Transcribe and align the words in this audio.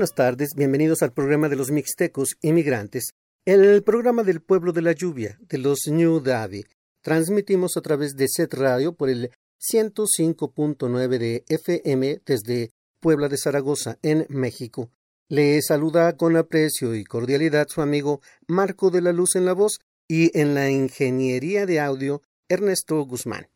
Buenas 0.00 0.14
tardes, 0.14 0.54
bienvenidos 0.56 1.02
al 1.02 1.12
programa 1.12 1.50
de 1.50 1.56
los 1.56 1.70
Mixtecos 1.70 2.38
Inmigrantes, 2.40 3.10
el 3.44 3.82
programa 3.82 4.22
del 4.22 4.40
pueblo 4.40 4.72
de 4.72 4.80
la 4.80 4.92
lluvia, 4.92 5.38
de 5.42 5.58
los 5.58 5.80
New 5.88 6.20
Davi. 6.20 6.64
Transmitimos 7.02 7.76
a 7.76 7.82
través 7.82 8.16
de 8.16 8.26
Set 8.26 8.54
Radio 8.54 8.94
por 8.94 9.10
el 9.10 9.30
105.9 9.60 11.18
de 11.18 11.44
FM 11.46 12.22
desde 12.24 12.70
Puebla 12.98 13.28
de 13.28 13.36
Zaragoza, 13.36 13.98
en 14.00 14.24
México. 14.30 14.90
Le 15.28 15.60
saluda 15.60 16.16
con 16.16 16.34
aprecio 16.34 16.94
y 16.94 17.04
cordialidad 17.04 17.66
su 17.68 17.82
amigo 17.82 18.22
Marco 18.48 18.90
de 18.90 19.02
la 19.02 19.12
Luz 19.12 19.36
en 19.36 19.44
la 19.44 19.52
voz 19.52 19.80
y 20.08 20.30
en 20.32 20.54
la 20.54 20.70
ingeniería 20.70 21.66
de 21.66 21.78
audio 21.78 22.22
Ernesto 22.48 23.02
Guzmán. 23.04 23.48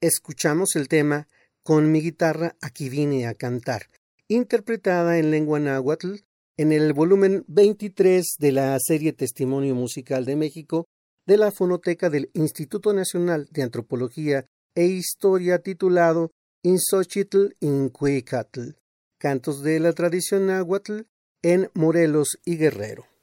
Escuchamos 0.00 0.74
el 0.74 0.88
tema 0.88 1.28
Con 1.62 1.92
mi 1.92 2.00
guitarra 2.00 2.56
aquí 2.60 2.88
vine 2.88 3.28
a 3.28 3.34
cantar 3.34 3.86
interpretada 4.28 5.18
en 5.18 5.30
lengua 5.30 5.58
náhuatl 5.60 6.16
en 6.56 6.72
el 6.72 6.92
volumen 6.92 7.44
23 7.48 8.36
de 8.38 8.52
la 8.52 8.78
serie 8.80 9.12
Testimonio 9.12 9.74
Musical 9.74 10.24
de 10.24 10.36
México 10.36 10.86
de 11.26 11.36
la 11.36 11.52
Fonoteca 11.52 12.08
del 12.08 12.30
Instituto 12.34 12.92
Nacional 12.92 13.48
de 13.50 13.62
Antropología 13.62 14.46
e 14.74 14.86
Historia 14.86 15.58
titulado 15.58 16.30
Insochitl 16.62 17.54
Incuicatl, 17.60 18.76
cantos 19.18 19.62
de 19.62 19.80
la 19.80 19.92
tradición 19.92 20.46
náhuatl 20.46 21.02
en 21.42 21.70
Morelos 21.74 22.38
y 22.44 22.56
Guerrero. 22.56 23.15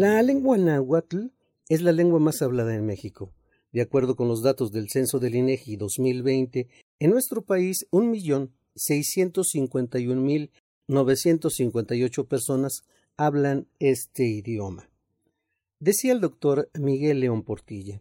Lengua 0.00 0.56
náhuatl 0.56 1.26
es 1.68 1.82
la 1.82 1.92
lengua 1.92 2.18
más 2.18 2.40
hablada 2.40 2.74
en 2.74 2.86
México. 2.86 3.34
De 3.70 3.82
acuerdo 3.82 4.16
con 4.16 4.28
los 4.28 4.42
datos 4.42 4.72
del 4.72 4.88
censo 4.88 5.18
del 5.18 5.34
INEGI 5.34 5.76
2020, 5.76 6.68
en 7.00 7.10
nuestro 7.10 7.42
país 7.42 7.86
un 7.90 8.10
millón 8.10 8.50
seiscientos 8.74 9.50
cincuenta 9.50 9.98
y 9.98 10.06
un 10.06 10.24
mil 10.24 10.52
novecientos 10.88 11.54
cincuenta 11.54 11.94
y 11.94 12.02
ocho 12.02 12.24
personas 12.26 12.80
hablan 13.18 13.68
este 13.78 14.24
idioma. 14.24 14.88
Decía 15.80 16.12
el 16.12 16.20
doctor 16.20 16.70
Miguel 16.78 17.20
León 17.20 17.42
Portilla. 17.42 18.00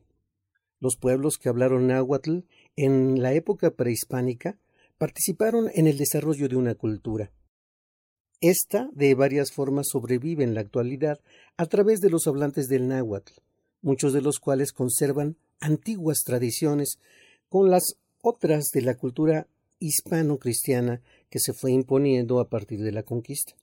Los 0.79 0.95
pueblos 0.95 1.37
que 1.37 1.49
hablaron 1.49 1.87
náhuatl 1.87 2.39
en 2.77 3.21
la 3.21 3.33
época 3.33 3.71
prehispánica 3.71 4.57
participaron 4.97 5.69
en 5.75 5.87
el 5.87 5.97
desarrollo 5.97 6.47
de 6.47 6.55
una 6.55 6.75
cultura. 6.75 7.31
Esta, 8.41 8.89
de 8.93 9.15
varias 9.15 9.51
formas, 9.51 9.89
sobrevive 9.89 10.45
en 10.45 10.53
la 10.53 10.61
actualidad 10.61 11.19
a 11.57 11.65
través 11.65 11.99
de 11.99 12.09
los 12.09 12.25
hablantes 12.25 12.69
del 12.69 12.87
náhuatl, 12.87 13.33
muchos 13.81 14.13
de 14.13 14.21
los 14.21 14.39
cuales 14.39 14.71
conservan 14.71 15.35
antiguas 15.59 16.23
tradiciones 16.23 16.99
con 17.49 17.69
las 17.69 17.97
otras 18.21 18.69
de 18.73 18.81
la 18.81 18.95
cultura 18.95 19.47
hispano-cristiana 19.79 21.01
que 21.29 21.39
se 21.39 21.51
fue 21.51 21.73
imponiendo 21.73 22.39
a 22.39 22.47
partir 22.47 22.81
de 22.81 22.93
la 22.93 23.03
conquista. 23.03 23.55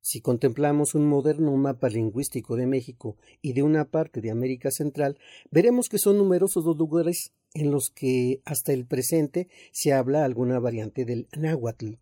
Si 0.00 0.20
contemplamos 0.20 0.94
un 0.96 1.06
moderno 1.06 1.56
mapa 1.56 1.88
lingüístico 1.88 2.56
de 2.56 2.66
México 2.66 3.16
y 3.40 3.52
de 3.52 3.62
una 3.62 3.84
parte 3.84 4.20
de 4.20 4.32
América 4.32 4.72
Central, 4.72 5.16
veremos 5.52 5.88
que 5.88 5.98
son 5.98 6.18
numerosos 6.18 6.64
los 6.64 6.76
lugares 6.76 7.32
en 7.54 7.70
los 7.70 7.90
que 7.90 8.40
hasta 8.44 8.72
el 8.72 8.84
presente 8.84 9.48
se 9.70 9.92
habla 9.92 10.24
alguna 10.24 10.58
variante 10.58 11.04
del 11.04 11.28
náhuatl. 11.36 11.94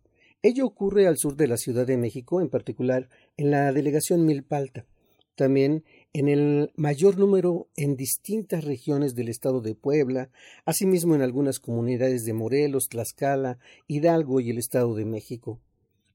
Ello 0.47 0.67
ocurre 0.67 1.07
al 1.07 1.17
sur 1.17 1.35
de 1.35 1.47
la 1.47 1.57
Ciudad 1.57 1.87
de 1.87 1.97
México, 1.97 2.39
en 2.39 2.49
particular 2.49 3.09
en 3.35 3.49
la 3.49 3.73
delegación 3.73 4.27
Milpalta, 4.27 4.85
también 5.33 5.83
en 6.13 6.27
el 6.27 6.71
mayor 6.75 7.17
número 7.17 7.67
en 7.75 7.95
distintas 7.95 8.63
regiones 8.63 9.15
del 9.15 9.29
estado 9.29 9.59
de 9.59 9.73
Puebla, 9.73 10.29
asimismo 10.63 11.15
en 11.15 11.23
algunas 11.23 11.57
comunidades 11.57 12.25
de 12.25 12.33
Morelos, 12.33 12.89
Tlaxcala, 12.89 13.57
Hidalgo 13.87 14.39
y 14.39 14.51
el 14.51 14.59
estado 14.59 14.93
de 14.93 15.05
México. 15.05 15.59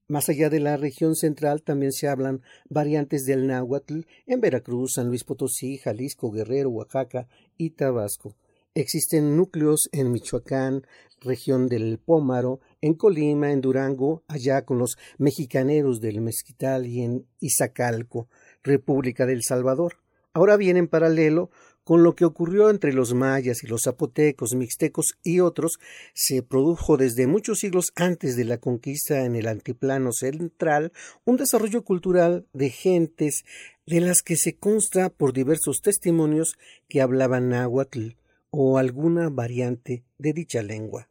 Más 0.07 0.29
allá 0.29 0.49
de 0.49 0.61
la 0.61 0.77
región 0.77 1.17
central 1.17 1.61
también 1.61 1.91
se 1.91 2.07
hablan 2.07 2.41
variantes 2.69 3.25
del 3.25 3.47
náhuatl 3.47 4.03
en 4.27 4.39
Veracruz, 4.39 4.93
San 4.93 5.09
Luis 5.09 5.25
Potosí, 5.25 5.77
Jalisco, 5.77 6.31
Guerrero, 6.31 6.69
Oaxaca 6.69 7.27
y 7.57 7.71
Tabasco. 7.71 8.37
Existen 8.73 9.35
núcleos 9.35 9.89
en 9.91 10.13
Michoacán, 10.13 10.87
región 11.19 11.67
del 11.67 11.99
Pómaro, 11.99 12.61
en 12.79 12.93
Colima, 12.93 13.51
en 13.51 13.59
Durango, 13.59 14.23
allá 14.29 14.63
con 14.63 14.77
los 14.77 14.95
mexicaneros 15.17 15.99
del 15.99 16.21
Mezquital 16.21 16.87
y 16.87 17.01
en 17.01 17.27
Izacalco, 17.41 18.29
República 18.63 19.25
del 19.25 19.43
Salvador. 19.43 19.97
Ahora 20.31 20.55
bien, 20.55 20.77
en 20.77 20.87
paralelo, 20.87 21.51
con 21.83 22.03
lo 22.03 22.15
que 22.15 22.23
ocurrió 22.23 22.69
entre 22.69 22.93
los 22.93 23.13
mayas 23.13 23.61
y 23.61 23.67
los 23.67 23.81
zapotecos, 23.83 24.55
mixtecos 24.55 25.17
y 25.21 25.41
otros, 25.41 25.77
se 26.13 26.41
produjo 26.41 26.95
desde 26.95 27.27
muchos 27.27 27.59
siglos 27.59 27.91
antes 27.97 28.37
de 28.37 28.45
la 28.45 28.57
conquista 28.57 29.25
en 29.25 29.35
el 29.35 29.49
altiplano 29.49 30.13
central 30.13 30.93
un 31.25 31.35
desarrollo 31.35 31.83
cultural 31.83 32.47
de 32.53 32.69
gentes 32.69 33.43
de 33.85 33.99
las 33.99 34.21
que 34.21 34.37
se 34.37 34.55
consta 34.55 35.09
por 35.09 35.33
diversos 35.33 35.81
testimonios 35.81 36.55
que 36.87 37.01
hablaban 37.01 37.49
náhuatl 37.49 38.20
o 38.51 38.77
alguna 38.77 39.29
variante 39.29 40.03
de 40.19 40.33
dicha 40.33 40.61
lengua. 40.61 41.07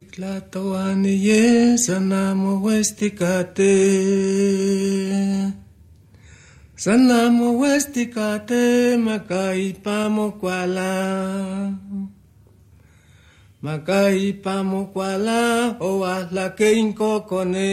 Makai 8.97 9.73
pamo 9.83 10.31
kwala. 10.39 11.77
Makai 13.61 14.33
pamo 14.33 14.91
kwala 14.93 15.77
o 15.79 16.05
la 16.31 16.55
que 16.55 16.73
incocone. 16.73 17.71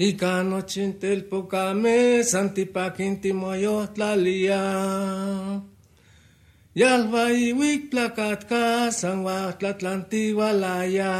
Ikano 0.00 0.64
chintelpukame 0.64 2.24
santipaquintimoyo 2.24 3.92
tlalia. 3.92 4.62
walaya 6.72 7.24
iwik 7.28 7.92
plakatka 7.92 8.88
sangwa 8.88 9.52
tlatlantiwalaya. 9.60 11.12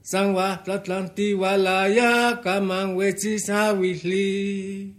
Sangwa 0.00 0.56
tlatlantiwalaya 0.64 2.40
kamanwetsi 2.40 3.36
sawihli. 3.38 4.96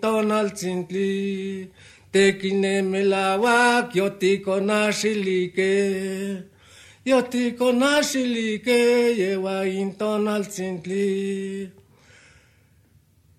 tonal 0.00 0.48
chintli 0.56 1.68
tekinemela 2.08 3.36
wa 3.36 3.84
Tekinemelawak 3.84 3.96
yotikonashilike 3.96 5.74
yoti 7.04 7.52
konashili 7.52 8.64
ke 8.64 8.78
ye 9.20 9.36
wa 9.36 9.56
internal 9.64 10.42
sintli. 10.44 11.70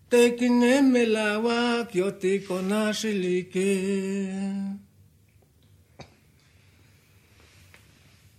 Tekine 0.09 0.73
melawa 0.93 1.87
yoti 1.91 2.33
konashili 2.47 3.37
ke 3.53 3.69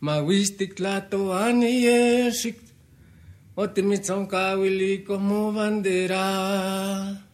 ma 0.00 0.22
wistik 0.22 0.78
lato 0.78 1.20
ani 1.34 1.72
ye 1.86 2.30
shik 2.30 2.58
otimitsonka 3.56 4.54
komu 5.06 5.50
vandera 5.56 7.25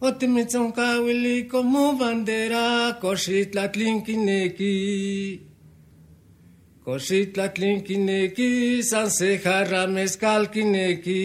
Otimitzonka 0.00 1.00
wiliko 1.00 1.62
mu 1.62 1.96
bandera, 1.96 2.98
koxitlat 3.00 3.76
linkineki. 3.80 4.76
Koxitlat 6.84 7.56
linkineki, 7.58 8.82
zan 8.82 9.08
zeharra 9.08 9.86
mezkalkineki. 9.88 11.24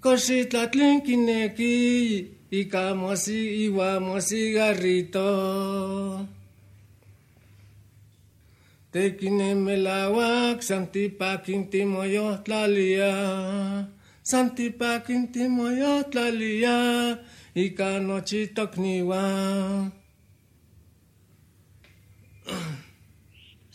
Koxitlat 0.00 0.72
linkineki, 0.78 1.74
ikamosi, 2.60 3.68
garrito. 4.54 5.30
Tekine 8.92 9.54
melauak, 9.54 10.62
santipakin 10.62 11.66
timoyo 11.70 12.38
tlalia. 12.44 13.97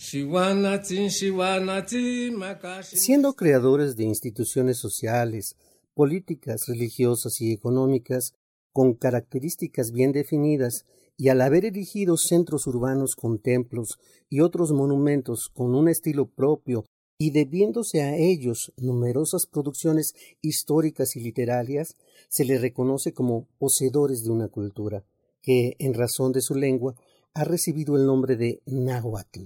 Siendo 3.00 3.34
creadores 3.34 3.96
de 3.96 4.04
instituciones 4.04 4.78
sociales, 4.78 5.56
políticas, 5.96 6.68
religiosas 6.68 7.42
y 7.42 7.52
económicas 7.52 8.34
con 8.72 8.94
características 8.94 9.92
bien 9.92 10.12
definidas, 10.12 10.86
y 11.18 11.30
al 11.30 11.42
haber 11.42 11.66
erigido 11.66 12.16
centros 12.16 12.68
urbanos 12.68 13.16
con 13.16 13.40
templos 13.40 13.98
y 14.30 14.42
otros 14.42 14.72
monumentos 14.72 15.50
con 15.52 15.74
un 15.74 15.90
estilo 15.90 16.28
propio 16.28 16.86
y 17.17 17.32
debiéndose 17.32 18.01
a 18.01 18.15
ellos 18.15 18.74
numerosas 18.77 19.46
producciones 19.46 20.13
históricas 20.41 21.15
y 21.15 21.22
literarias, 21.22 21.96
se 22.29 22.46
les 22.46 22.62
reconoce 22.62 23.13
como 23.13 23.48
poseedores 23.58 24.24
de 24.24 24.32
una 24.32 24.48
cultura, 24.48 25.03
que, 25.41 25.75
en 25.79 25.93
razón 25.93 26.32
de 26.32 26.41
su 26.41 26.55
lengua, 26.55 26.96
ha 27.34 27.43
recibido 27.43 27.98
el 27.98 28.05
nombre 28.05 28.36
de 28.36 28.62
náhuatl, 28.65 29.46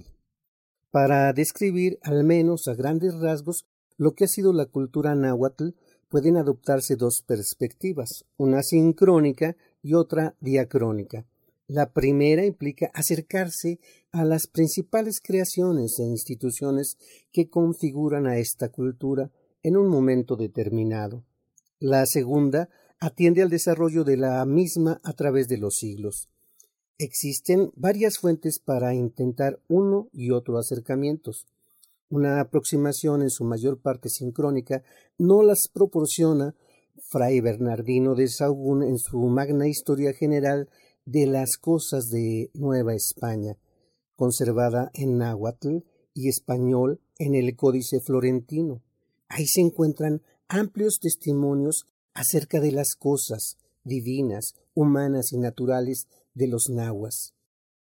para 0.90 1.32
describir 1.32 1.98
al 2.02 2.24
menos 2.24 2.66
a 2.66 2.74
grandes 2.74 3.14
rasgos 3.14 3.66
lo 3.96 4.12
que 4.12 4.24
ha 4.24 4.28
sido 4.28 4.52
la 4.52 4.66
cultura 4.66 5.14
náhuatl 5.14 5.70
pueden 6.08 6.36
adoptarse 6.36 6.96
dos 6.96 7.22
perspectivas, 7.26 8.24
una 8.36 8.62
sincrónica 8.62 9.56
y 9.82 9.94
otra 9.94 10.34
diacrónica. 10.40 11.26
La 11.68 11.92
primera 11.92 12.46
implica 12.46 12.90
acercarse 12.94 13.78
a 14.10 14.24
las 14.24 14.46
principales 14.46 15.20
creaciones 15.22 15.98
e 15.98 16.02
instituciones 16.04 16.96
que 17.30 17.50
configuran 17.50 18.26
a 18.26 18.38
esta 18.38 18.70
cultura 18.70 19.30
en 19.62 19.76
un 19.76 19.88
momento 19.88 20.34
determinado. 20.34 21.24
La 21.78 22.06
segunda 22.06 22.70
atiende 23.00 23.42
al 23.42 23.50
desarrollo 23.50 24.02
de 24.02 24.16
la 24.16 24.44
misma 24.46 24.98
a 25.04 25.12
través 25.12 25.46
de 25.46 25.58
los 25.58 25.74
siglos. 25.74 26.30
Existen 26.96 27.70
varias 27.76 28.16
fuentes 28.16 28.58
para 28.58 28.94
intentar 28.94 29.60
uno 29.68 30.08
y 30.10 30.30
otro 30.30 30.58
acercamientos. 30.58 31.46
Una 32.08 32.40
aproximación 32.40 33.20
en 33.20 33.30
su 33.30 33.44
mayor 33.44 33.78
parte 33.78 34.08
sincrónica 34.08 34.82
no 35.18 35.42
las 35.42 35.68
proporciona 35.70 36.54
Fray 37.10 37.40
Bernardino 37.40 38.14
de 38.14 38.26
Sahagún 38.28 38.82
en 38.82 38.98
su 38.98 39.18
magna 39.18 39.68
historia 39.68 40.14
general 40.14 40.70
de 41.10 41.26
las 41.26 41.56
cosas 41.56 42.10
de 42.10 42.50
Nueva 42.52 42.94
España, 42.94 43.56
conservada 44.14 44.90
en 44.92 45.16
náhuatl 45.16 45.78
y 46.12 46.28
español 46.28 47.00
en 47.18 47.34
el 47.34 47.56
Códice 47.56 48.00
Florentino. 48.00 48.82
Ahí 49.26 49.46
se 49.46 49.62
encuentran 49.62 50.20
amplios 50.48 50.98
testimonios 51.00 51.86
acerca 52.12 52.60
de 52.60 52.72
las 52.72 52.94
cosas 52.94 53.56
divinas, 53.84 54.52
humanas 54.74 55.32
y 55.32 55.38
naturales 55.38 56.08
de 56.34 56.48
los 56.48 56.68
nahuas. 56.68 57.32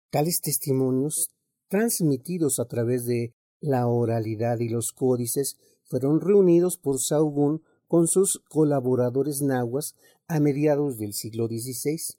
Tales 0.09 0.41
testimonios, 0.43 1.29
transmitidos 1.69 2.59
a 2.59 2.65
través 2.65 3.05
de 3.05 3.33
la 3.61 3.87
oralidad 3.87 4.59
y 4.59 4.67
los 4.67 4.91
códices, 4.91 5.55
fueron 5.85 6.19
reunidos 6.19 6.77
por 6.77 6.99
Sahagún 6.99 7.63
con 7.87 8.05
sus 8.07 8.41
colaboradores 8.49 9.41
nahuas 9.41 9.93
a 10.27 10.41
mediados 10.41 10.97
del 10.97 11.13
siglo 11.13 11.47
XVI. 11.47 12.17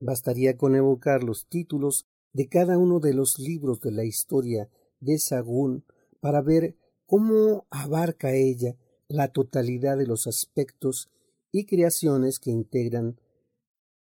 Bastaría 0.00 0.56
con 0.56 0.74
evocar 0.74 1.24
los 1.24 1.46
títulos 1.48 2.06
de 2.32 2.48
cada 2.48 2.78
uno 2.78 3.00
de 3.00 3.14
los 3.14 3.34
libros 3.38 3.80
de 3.80 3.92
la 3.92 4.04
historia 4.04 4.68
de 5.00 5.18
Sagún 5.18 5.84
para 6.20 6.42
ver 6.42 6.76
cómo 7.06 7.66
abarca 7.70 8.32
ella 8.32 8.76
la 9.08 9.28
totalidad 9.28 9.96
de 9.96 10.06
los 10.06 10.26
aspectos 10.26 11.08
y 11.50 11.64
creaciones 11.64 12.38
que 12.38 12.50
integran 12.50 13.20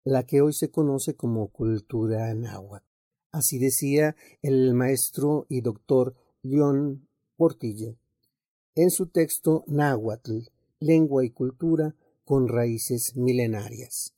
la 0.05 0.25
que 0.25 0.41
hoy 0.41 0.53
se 0.55 0.71
conoce 0.71 1.15
como 1.15 1.49
cultura 1.49 2.33
náhuatl. 2.35 2.87
Así 3.31 3.59
decía 3.59 4.17
el 4.43 4.75
maestro 4.75 5.47
y 5.49 5.61
doctor 5.61 6.15
León 6.43 7.09
Portilla 7.37 7.95
en 8.75 8.91
su 8.91 9.07
texto 9.09 9.65
Náhuatl, 9.67 10.39
lengua 10.79 11.25
y 11.25 11.31
cultura 11.31 11.97
con 12.25 12.47
raíces 12.47 13.13
milenarias. 13.17 14.15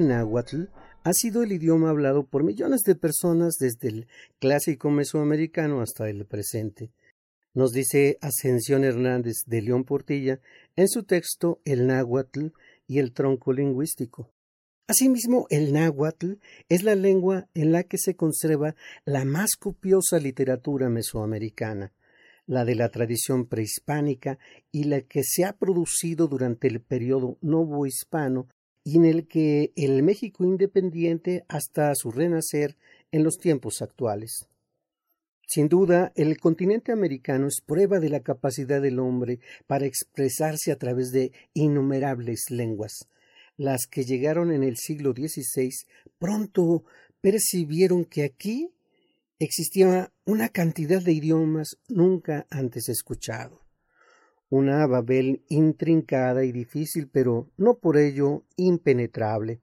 Lengua 0.00 0.16
náhuatl 0.16 0.64
ha 1.04 1.12
sido 1.12 1.42
el 1.42 1.52
idioma 1.52 1.90
hablado 1.90 2.26
por 2.26 2.42
millones 2.42 2.82
de 2.82 2.94
personas 2.94 3.56
desde 3.58 3.88
el 3.88 4.08
clásico 4.38 4.90
mesoamericano 4.90 5.80
hasta 5.80 6.08
el 6.08 6.26
presente. 6.26 6.90
Nos 7.54 7.72
dice 7.72 8.18
Ascensión 8.20 8.84
Hernández 8.84 9.38
de 9.46 9.62
León 9.62 9.84
Portilla 9.84 10.40
en 10.76 10.88
su 10.88 11.04
texto 11.04 11.60
El 11.64 11.86
náhuatl 11.86 12.48
y 12.86 12.98
el 12.98 13.12
tronco 13.12 13.52
lingüístico. 13.52 14.30
Asimismo, 14.86 15.46
el 15.50 15.72
náhuatl 15.72 16.34
es 16.68 16.82
la 16.82 16.94
lengua 16.94 17.48
en 17.54 17.72
la 17.72 17.84
que 17.84 17.98
se 17.98 18.16
conserva 18.16 18.74
la 19.04 19.24
más 19.24 19.50
copiosa 19.58 20.18
literatura 20.18 20.88
mesoamericana, 20.88 21.92
la 22.46 22.64
de 22.64 22.74
la 22.74 22.88
tradición 22.88 23.46
prehispánica 23.46 24.38
y 24.72 24.84
la 24.84 25.00
que 25.02 25.22
se 25.24 25.44
ha 25.44 25.52
producido 25.52 26.26
durante 26.26 26.66
el 26.68 26.80
periodo 26.80 27.38
novohispano 27.40 28.48
y 28.84 28.96
en 28.96 29.04
el 29.04 29.26
que 29.26 29.72
el 29.76 30.02
México 30.02 30.44
independiente 30.44 31.44
hasta 31.48 31.94
su 31.94 32.10
renacer 32.10 32.76
en 33.12 33.24
los 33.24 33.38
tiempos 33.38 33.82
actuales. 33.82 34.46
Sin 35.46 35.68
duda, 35.68 36.12
el 36.14 36.38
continente 36.38 36.92
americano 36.92 37.48
es 37.48 37.60
prueba 37.64 37.98
de 37.98 38.08
la 38.08 38.20
capacidad 38.20 38.80
del 38.80 39.00
hombre 39.00 39.40
para 39.66 39.86
expresarse 39.86 40.70
a 40.70 40.76
través 40.76 41.10
de 41.10 41.32
innumerables 41.54 42.44
lenguas. 42.50 43.08
Las 43.56 43.86
que 43.90 44.04
llegaron 44.04 44.52
en 44.52 44.62
el 44.62 44.76
siglo 44.76 45.12
XVI 45.12 45.70
pronto 46.18 46.84
percibieron 47.20 48.04
que 48.04 48.22
aquí 48.22 48.70
existía 49.38 50.12
una 50.24 50.48
cantidad 50.50 51.02
de 51.02 51.12
idiomas 51.12 51.76
nunca 51.88 52.46
antes 52.50 52.88
escuchado 52.88 53.69
una 54.50 54.84
Babel 54.88 55.44
intrincada 55.48 56.44
y 56.44 56.50
difícil, 56.50 57.08
pero 57.08 57.48
no 57.56 57.78
por 57.78 57.96
ello 57.96 58.42
impenetrable. 58.56 59.60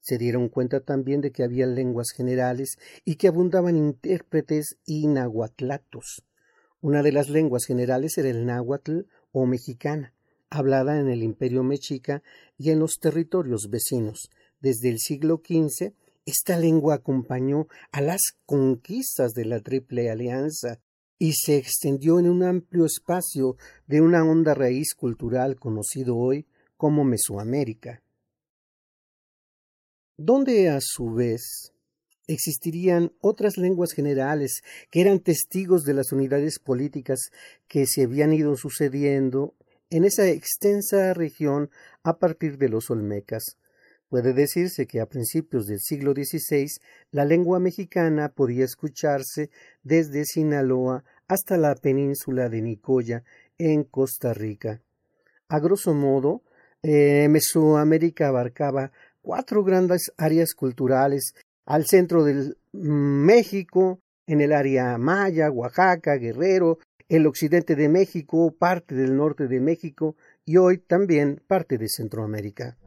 Se 0.00 0.16
dieron 0.16 0.48
cuenta 0.48 0.80
también 0.80 1.20
de 1.20 1.30
que 1.30 1.44
había 1.44 1.66
lenguas 1.66 2.08
generales 2.16 2.78
y 3.04 3.16
que 3.16 3.28
abundaban 3.28 3.76
intérpretes 3.76 4.78
y 4.86 5.06
nahuatlatos. 5.06 6.24
Una 6.80 7.02
de 7.02 7.12
las 7.12 7.28
lenguas 7.28 7.66
generales 7.66 8.16
era 8.16 8.30
el 8.30 8.46
náhuatl 8.46 9.00
o 9.32 9.44
mexicana, 9.44 10.14
hablada 10.48 10.98
en 10.98 11.10
el 11.10 11.22
imperio 11.22 11.62
mexica 11.62 12.22
y 12.56 12.70
en 12.70 12.78
los 12.78 12.94
territorios 12.98 13.68
vecinos. 13.70 14.30
Desde 14.60 14.88
el 14.88 14.98
siglo 14.98 15.42
XV, 15.46 15.92
esta 16.24 16.58
lengua 16.58 16.94
acompañó 16.94 17.68
a 17.92 18.00
las 18.00 18.22
conquistas 18.46 19.32
de 19.32 19.44
la 19.44 19.60
Triple 19.60 20.10
Alianza 20.10 20.80
y 21.22 21.34
se 21.34 21.58
extendió 21.58 22.18
en 22.18 22.30
un 22.30 22.42
amplio 22.42 22.86
espacio 22.86 23.58
de 23.86 24.00
una 24.00 24.24
honda 24.24 24.54
raíz 24.54 24.94
cultural 24.94 25.56
conocido 25.60 26.16
hoy 26.16 26.46
como 26.78 27.04
Mesoamérica, 27.04 28.02
donde 30.16 30.70
a 30.70 30.78
su 30.80 31.12
vez 31.12 31.74
existirían 32.26 33.12
otras 33.20 33.58
lenguas 33.58 33.92
generales 33.92 34.62
que 34.90 35.02
eran 35.02 35.20
testigos 35.20 35.84
de 35.84 35.92
las 35.92 36.10
unidades 36.10 36.58
políticas 36.58 37.30
que 37.68 37.86
se 37.86 38.04
habían 38.04 38.32
ido 38.32 38.56
sucediendo 38.56 39.54
en 39.90 40.04
esa 40.04 40.26
extensa 40.26 41.12
región 41.12 41.68
a 42.02 42.18
partir 42.18 42.56
de 42.56 42.70
los 42.70 42.88
olmecas. 42.88 43.58
Puede 44.10 44.32
decirse 44.32 44.88
que 44.88 45.00
a 45.00 45.06
principios 45.06 45.68
del 45.68 45.78
siglo 45.78 46.12
XVI 46.12 46.66
la 47.12 47.24
lengua 47.24 47.60
mexicana 47.60 48.28
podía 48.28 48.64
escucharse 48.64 49.50
desde 49.84 50.24
Sinaloa 50.24 51.04
hasta 51.28 51.56
la 51.56 51.76
península 51.76 52.48
de 52.48 52.60
Nicoya 52.60 53.22
en 53.56 53.84
Costa 53.84 54.34
Rica. 54.34 54.82
A 55.48 55.60
grosso 55.60 55.94
modo, 55.94 56.42
eh, 56.82 57.28
Mesoamérica 57.30 58.26
abarcaba 58.26 58.90
cuatro 59.22 59.62
grandes 59.62 60.12
áreas 60.16 60.54
culturales 60.54 61.34
al 61.64 61.86
centro 61.86 62.24
del 62.24 62.58
mm, 62.72 63.24
México, 63.24 64.00
en 64.26 64.40
el 64.40 64.52
área 64.52 64.98
Maya, 64.98 65.52
Oaxaca, 65.52 66.16
Guerrero, 66.16 66.78
el 67.10 67.26
occidente 67.26 67.74
de 67.74 67.88
México, 67.88 68.54
parte 68.56 68.94
del 68.94 69.16
norte 69.16 69.48
de 69.48 69.58
México 69.60 70.14
y 70.44 70.58
hoy 70.58 70.78
también 70.78 71.42
parte 71.48 71.76
de 71.76 71.88
Centroamérica. 71.88 72.78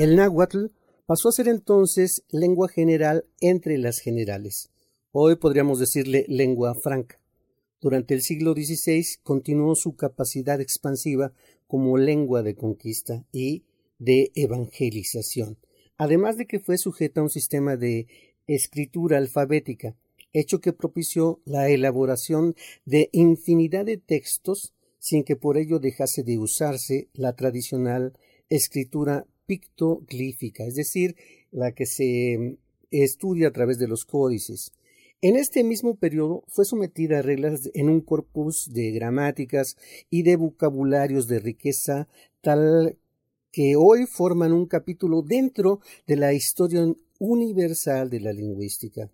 El 0.00 0.16
náhuatl 0.16 0.68
pasó 1.04 1.28
a 1.28 1.32
ser 1.32 1.46
entonces 1.46 2.24
lengua 2.30 2.70
general 2.70 3.26
entre 3.38 3.76
las 3.76 3.98
generales. 3.98 4.70
Hoy 5.12 5.36
podríamos 5.36 5.78
decirle 5.78 6.24
lengua 6.26 6.74
franca. 6.74 7.20
Durante 7.82 8.14
el 8.14 8.22
siglo 8.22 8.54
XVI 8.54 9.04
continuó 9.22 9.74
su 9.74 9.96
capacidad 9.96 10.58
expansiva 10.58 11.34
como 11.66 11.98
lengua 11.98 12.42
de 12.42 12.54
conquista 12.54 13.26
y 13.30 13.64
de 13.98 14.32
evangelización, 14.34 15.58
además 15.98 16.38
de 16.38 16.46
que 16.46 16.60
fue 16.60 16.78
sujeta 16.78 17.20
a 17.20 17.24
un 17.24 17.28
sistema 17.28 17.76
de 17.76 18.06
escritura 18.46 19.18
alfabética, 19.18 19.96
hecho 20.32 20.62
que 20.62 20.72
propició 20.72 21.42
la 21.44 21.68
elaboración 21.68 22.54
de 22.86 23.10
infinidad 23.12 23.84
de 23.84 23.98
textos 23.98 24.72
sin 24.98 25.24
que 25.24 25.36
por 25.36 25.58
ello 25.58 25.78
dejase 25.78 26.22
de 26.22 26.38
usarse 26.38 27.10
la 27.12 27.36
tradicional 27.36 28.14
escritura 28.48 29.26
pictoglífica, 29.50 30.64
es 30.64 30.76
decir, 30.76 31.16
la 31.50 31.72
que 31.72 31.84
se 31.84 32.38
mm, 32.38 32.56
estudia 32.92 33.48
a 33.48 33.50
través 33.50 33.80
de 33.80 33.88
los 33.88 34.04
códices. 34.04 34.70
En 35.22 35.34
este 35.34 35.64
mismo 35.64 35.96
periodo 35.96 36.44
fue 36.46 36.64
sometida 36.64 37.18
a 37.18 37.22
reglas 37.22 37.68
en 37.74 37.90
un 37.90 38.00
corpus 38.00 38.70
de 38.72 38.92
gramáticas 38.92 39.76
y 40.08 40.22
de 40.22 40.36
vocabularios 40.36 41.26
de 41.26 41.40
riqueza 41.40 42.06
tal 42.42 42.96
que 43.50 43.74
hoy 43.74 44.06
forman 44.06 44.52
un 44.52 44.66
capítulo 44.66 45.22
dentro 45.22 45.80
de 46.06 46.14
la 46.14 46.32
historia 46.32 46.86
universal 47.18 48.08
de 48.08 48.20
la 48.20 48.32
lingüística. 48.32 49.10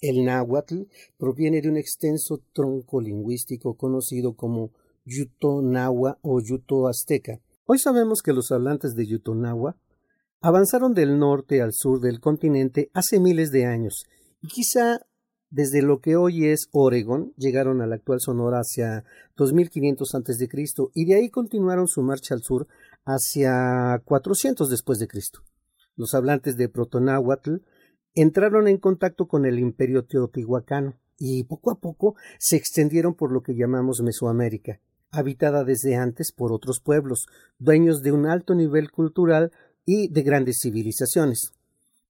El 0.00 0.24
náhuatl 0.24 0.84
proviene 1.18 1.60
de 1.60 1.68
un 1.68 1.76
extenso 1.76 2.40
tronco 2.54 3.02
lingüístico 3.02 3.74
conocido 3.74 4.36
como 4.36 4.70
Yuto 5.04 5.60
Nahua 5.60 6.18
o 6.22 6.40
Yuto 6.40 6.88
Azteca, 6.88 7.40
Hoy 7.68 7.80
sabemos 7.80 8.22
que 8.22 8.32
los 8.32 8.52
hablantes 8.52 8.94
de 8.94 9.08
Yutonagua 9.08 9.76
avanzaron 10.40 10.94
del 10.94 11.18
norte 11.18 11.62
al 11.62 11.72
sur 11.72 11.98
del 11.98 12.20
continente 12.20 12.92
hace 12.94 13.18
miles 13.18 13.50
de 13.50 13.66
años 13.66 14.04
y 14.40 14.46
quizá 14.46 15.00
desde 15.50 15.82
lo 15.82 15.98
que 15.98 16.14
hoy 16.14 16.46
es 16.46 16.68
Oregon 16.70 17.32
llegaron 17.36 17.80
a 17.80 17.88
la 17.88 17.96
actual 17.96 18.20
Sonora 18.20 18.60
hacia 18.60 19.02
2500 19.36 20.14
a.C. 20.14 20.48
y 20.94 21.06
de 21.06 21.16
ahí 21.16 21.28
continuaron 21.28 21.88
su 21.88 22.02
marcha 22.02 22.36
al 22.36 22.42
sur 22.42 22.68
hacia 23.04 24.00
400 24.04 24.70
después 24.70 25.00
de 25.00 25.08
Cristo. 25.08 25.40
Los 25.96 26.14
hablantes 26.14 26.56
de 26.56 26.68
Protonáhuatl 26.68 27.56
entraron 28.14 28.68
en 28.68 28.78
contacto 28.78 29.26
con 29.26 29.44
el 29.44 29.58
imperio 29.58 30.04
teotihuacano 30.04 30.94
y 31.18 31.42
poco 31.42 31.72
a 31.72 31.80
poco 31.80 32.14
se 32.38 32.54
extendieron 32.54 33.14
por 33.14 33.32
lo 33.32 33.42
que 33.42 33.56
llamamos 33.56 34.02
Mesoamérica 34.04 34.80
habitada 35.16 35.64
desde 35.64 35.96
antes 35.96 36.32
por 36.32 36.52
otros 36.52 36.80
pueblos, 36.80 37.26
dueños 37.58 38.02
de 38.02 38.12
un 38.12 38.26
alto 38.26 38.54
nivel 38.54 38.90
cultural 38.90 39.52
y 39.84 40.08
de 40.08 40.22
grandes 40.22 40.58
civilizaciones. 40.62 41.52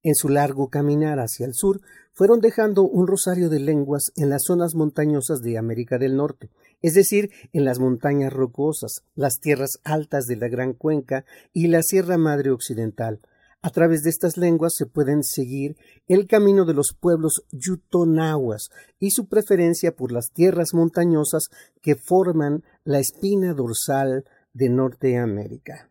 En 0.03 0.15
su 0.15 0.29
largo 0.29 0.69
caminar 0.69 1.19
hacia 1.19 1.45
el 1.45 1.53
sur, 1.53 1.81
fueron 2.13 2.39
dejando 2.39 2.83
un 2.83 3.07
rosario 3.07 3.49
de 3.49 3.59
lenguas 3.59 4.11
en 4.15 4.29
las 4.29 4.43
zonas 4.45 4.73
montañosas 4.73 5.41
de 5.41 5.57
América 5.57 5.97
del 5.97 6.15
Norte, 6.15 6.49
es 6.81 6.93
decir, 6.93 7.29
en 7.53 7.65
las 7.65 7.79
montañas 7.79 8.33
rocosas, 8.33 9.03
las 9.15 9.39
tierras 9.39 9.79
altas 9.83 10.25
de 10.25 10.35
la 10.35 10.47
Gran 10.47 10.73
Cuenca 10.73 11.25
y 11.53 11.67
la 11.67 11.81
Sierra 11.83 12.17
Madre 12.17 12.51
Occidental, 12.51 13.19
a 13.61 13.69
través 13.69 14.03
de 14.03 14.09
estas 14.09 14.37
lenguas 14.37 14.73
se 14.75 14.85
pueden 14.85 15.23
seguir 15.23 15.75
el 16.07 16.27
camino 16.27 16.65
de 16.65 16.73
los 16.73 16.95
pueblos 16.99 17.43
yutonahuas 17.51 18.69
y 18.99 19.11
su 19.11 19.27
preferencia 19.27 19.95
por 19.95 20.11
las 20.11 20.31
tierras 20.31 20.69
montañosas 20.73 21.47
que 21.81 21.95
forman 21.95 22.63
la 22.83 22.99
espina 22.99 23.53
dorsal 23.53 24.25
de 24.53 24.69
Norteamérica. 24.69 25.89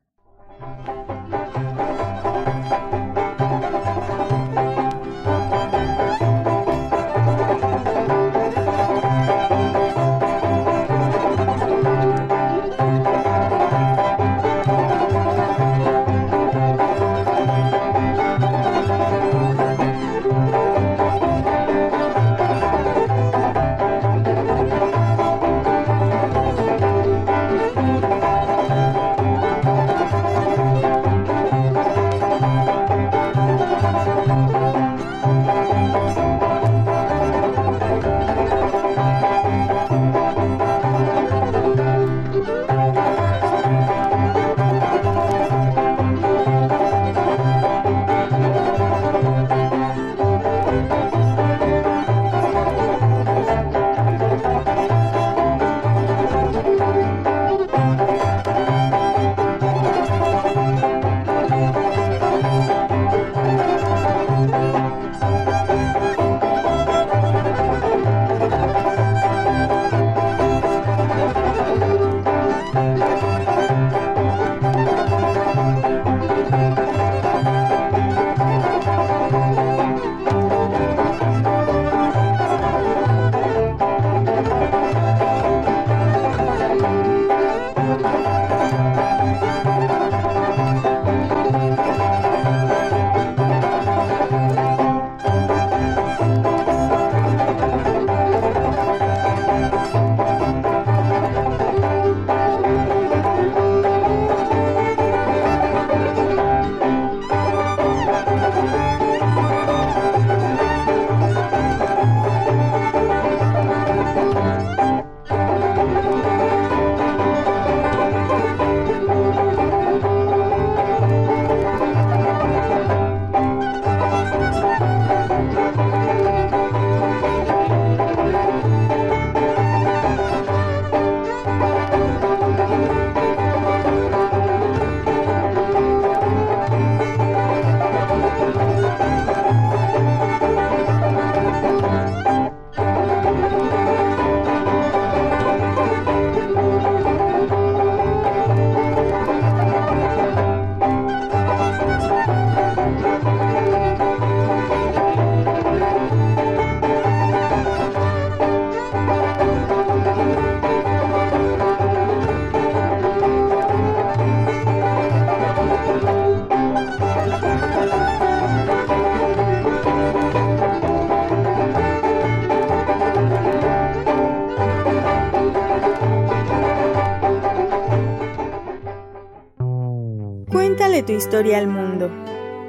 Tu 181.07 181.13
historia 181.13 181.59
al 181.59 181.69
mundo. 181.69 182.11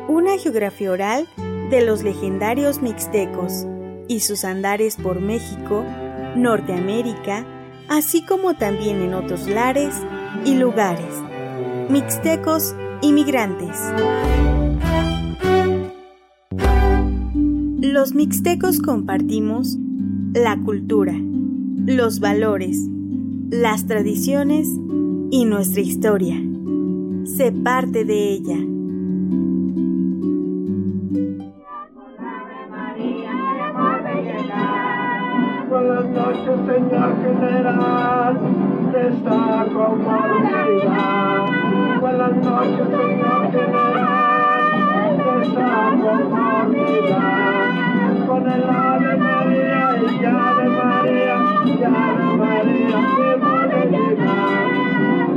Una 0.08 0.38
geografía 0.38 0.92
oral 0.92 1.28
de 1.70 1.86
los 1.86 2.04
legendarios 2.04 2.82
mixtecos 2.82 3.66
y 4.08 4.22
sus 4.22 4.46
andares 4.46 4.96
por 4.96 5.20
México, 5.20 5.84
Norteamérica, 6.36 7.46
así 7.90 8.26
como 8.26 8.56
también 8.56 9.02
en 9.02 9.14
otros 9.14 9.48
lares 9.48 9.94
y 10.46 10.56
lugares. 10.56 11.14
Mixtecos 11.90 12.76
inmigrantes. 13.02 13.78
Los 17.80 18.14
mixtecos 18.14 18.80
compartimos 18.80 19.78
la 20.34 20.58
cultura, 20.64 21.14
los 21.86 22.20
valores, 22.20 22.78
las 23.50 23.88
tradiciones 23.88 24.68
y 25.32 25.46
nuestra 25.46 25.82
historia. 25.82 26.47
Sé 27.36 27.52
parte 27.52 28.06
de 28.06 28.32
ella. 28.32 28.58
Buenas 35.70 36.06
noches, 36.06 36.58
señor 36.66 37.12
general, 37.22 38.40
de 38.92 39.08
esta 39.10 39.66
conformidad. 39.74 41.42
Buenas 42.00 42.36
noches, 42.38 42.88
señor 42.88 43.52
general, 43.52 44.64
de 45.18 45.32
esta 45.44 45.72
conformidad. 46.02 47.48
Con 48.28 48.44
el 48.50 48.64
Ave 48.64 49.18
María 49.18 49.86
y 50.02 50.26
Ave 50.26 50.70
María, 50.70 51.38
y 51.66 51.84
Ave 51.84 52.28
María, 52.38 53.00
hemos 53.34 53.64
de 53.70 53.82
llegar. 53.92 54.66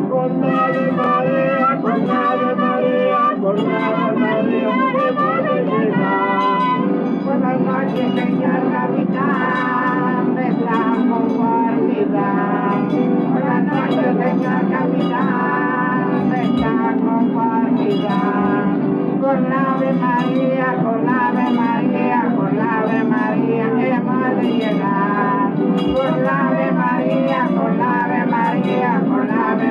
Con 0.08 0.30
Ave 0.44 0.92
María, 0.92 1.39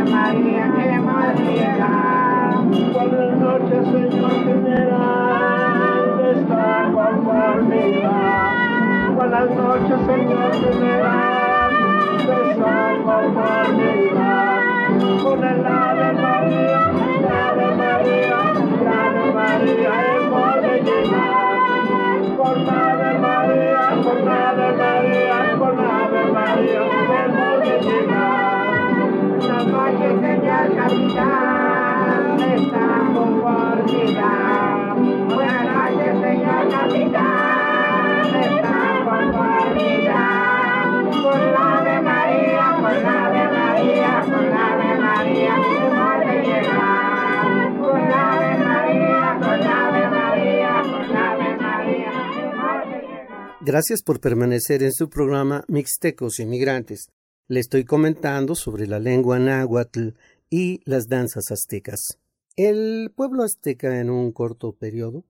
María, 0.04 0.72
hemos 0.78 1.40
de 1.40 1.44
llegar. 1.44 2.64
Buenas 2.94 3.38
noches, 3.40 3.86
señor 3.86 4.44
general 4.46 5.19
Buenas 9.40 9.56
noches, 9.56 10.00
señor 10.06 10.52
general 10.54 11.72
de 12.28 12.52
esta 12.52 12.76
conformidad. 13.06 14.60
Con 15.24 15.44
el 15.46 15.66
Ave 15.66 16.12
María, 16.12 16.58
el 16.60 16.76
Ave 16.76 16.89
Gracias 53.72 54.02
por 54.02 54.20
permanecer 54.20 54.82
en 54.82 54.92
su 54.92 55.12
programa 55.12 55.64
Mixtecos 55.68 56.40
Inmigrantes. 56.40 57.10
Le 57.48 57.60
estoy 57.60 57.86
comentando 57.86 58.56
sobre 58.56 58.88
la 58.88 58.98
lengua 58.98 59.38
náhuatl 59.38 60.16
y 60.50 60.82
las 60.86 61.08
danzas 61.08 61.52
aztecas. 61.52 62.00
El 62.56 63.12
pueblo 63.16 63.44
azteca 63.44 64.00
en 64.00 64.10
un 64.10 64.32
corto 64.32 64.72
periodo 64.72 65.24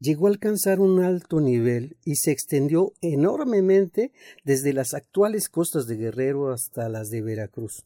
llegó 0.00 0.26
a 0.26 0.30
alcanzar 0.32 0.80
un 0.80 1.02
alto 1.02 1.40
nivel 1.40 1.96
y 2.04 2.16
se 2.16 2.30
extendió 2.30 2.92
enormemente 3.00 4.12
desde 4.44 4.74
las 4.74 4.92
actuales 4.92 5.48
costas 5.48 5.86
de 5.86 5.96
Guerrero 5.96 6.52
hasta 6.52 6.90
las 6.90 7.08
de 7.08 7.22
Veracruz 7.22 7.84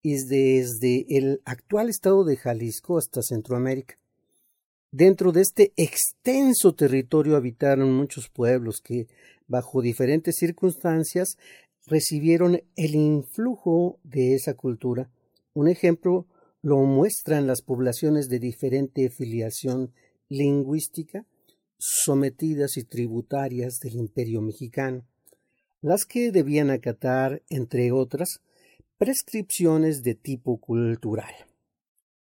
y 0.00 0.24
desde 0.24 1.04
el 1.10 1.42
actual 1.44 1.90
estado 1.90 2.24
de 2.24 2.38
Jalisco 2.38 2.96
hasta 2.96 3.20
Centroamérica. 3.20 3.98
Dentro 4.96 5.32
de 5.32 5.40
este 5.40 5.72
extenso 5.76 6.72
territorio 6.72 7.34
habitaron 7.34 7.92
muchos 7.92 8.28
pueblos 8.28 8.80
que, 8.80 9.08
bajo 9.46 9.82
diferentes 9.82 10.36
circunstancias, 10.36 11.36
recibieron 11.86 12.62
el 12.76 12.94
influjo 12.94 13.98
de 14.02 14.34
esa 14.34 14.54
cultura. 14.54 15.10
Un 15.52 15.68
ejemplo 15.68 16.26
lo 16.62 16.78
muestran 16.78 17.46
las 17.46 17.62
poblaciones 17.62 18.28
de 18.28 18.38
diferente 18.38 19.10
filiación 19.10 19.92
lingüística 20.28 21.26
sometidas 21.78 22.78
y 22.78 22.84
tributarias 22.84 23.78
del 23.80 23.96
imperio 23.96 24.40
mexicano, 24.40 25.04
las 25.82 26.06
que 26.06 26.32
debían 26.32 26.70
acatar, 26.70 27.42
entre 27.50 27.92
otras, 27.92 28.40
prescripciones 28.96 30.02
de 30.02 30.14
tipo 30.14 30.58
cultural. 30.58 31.34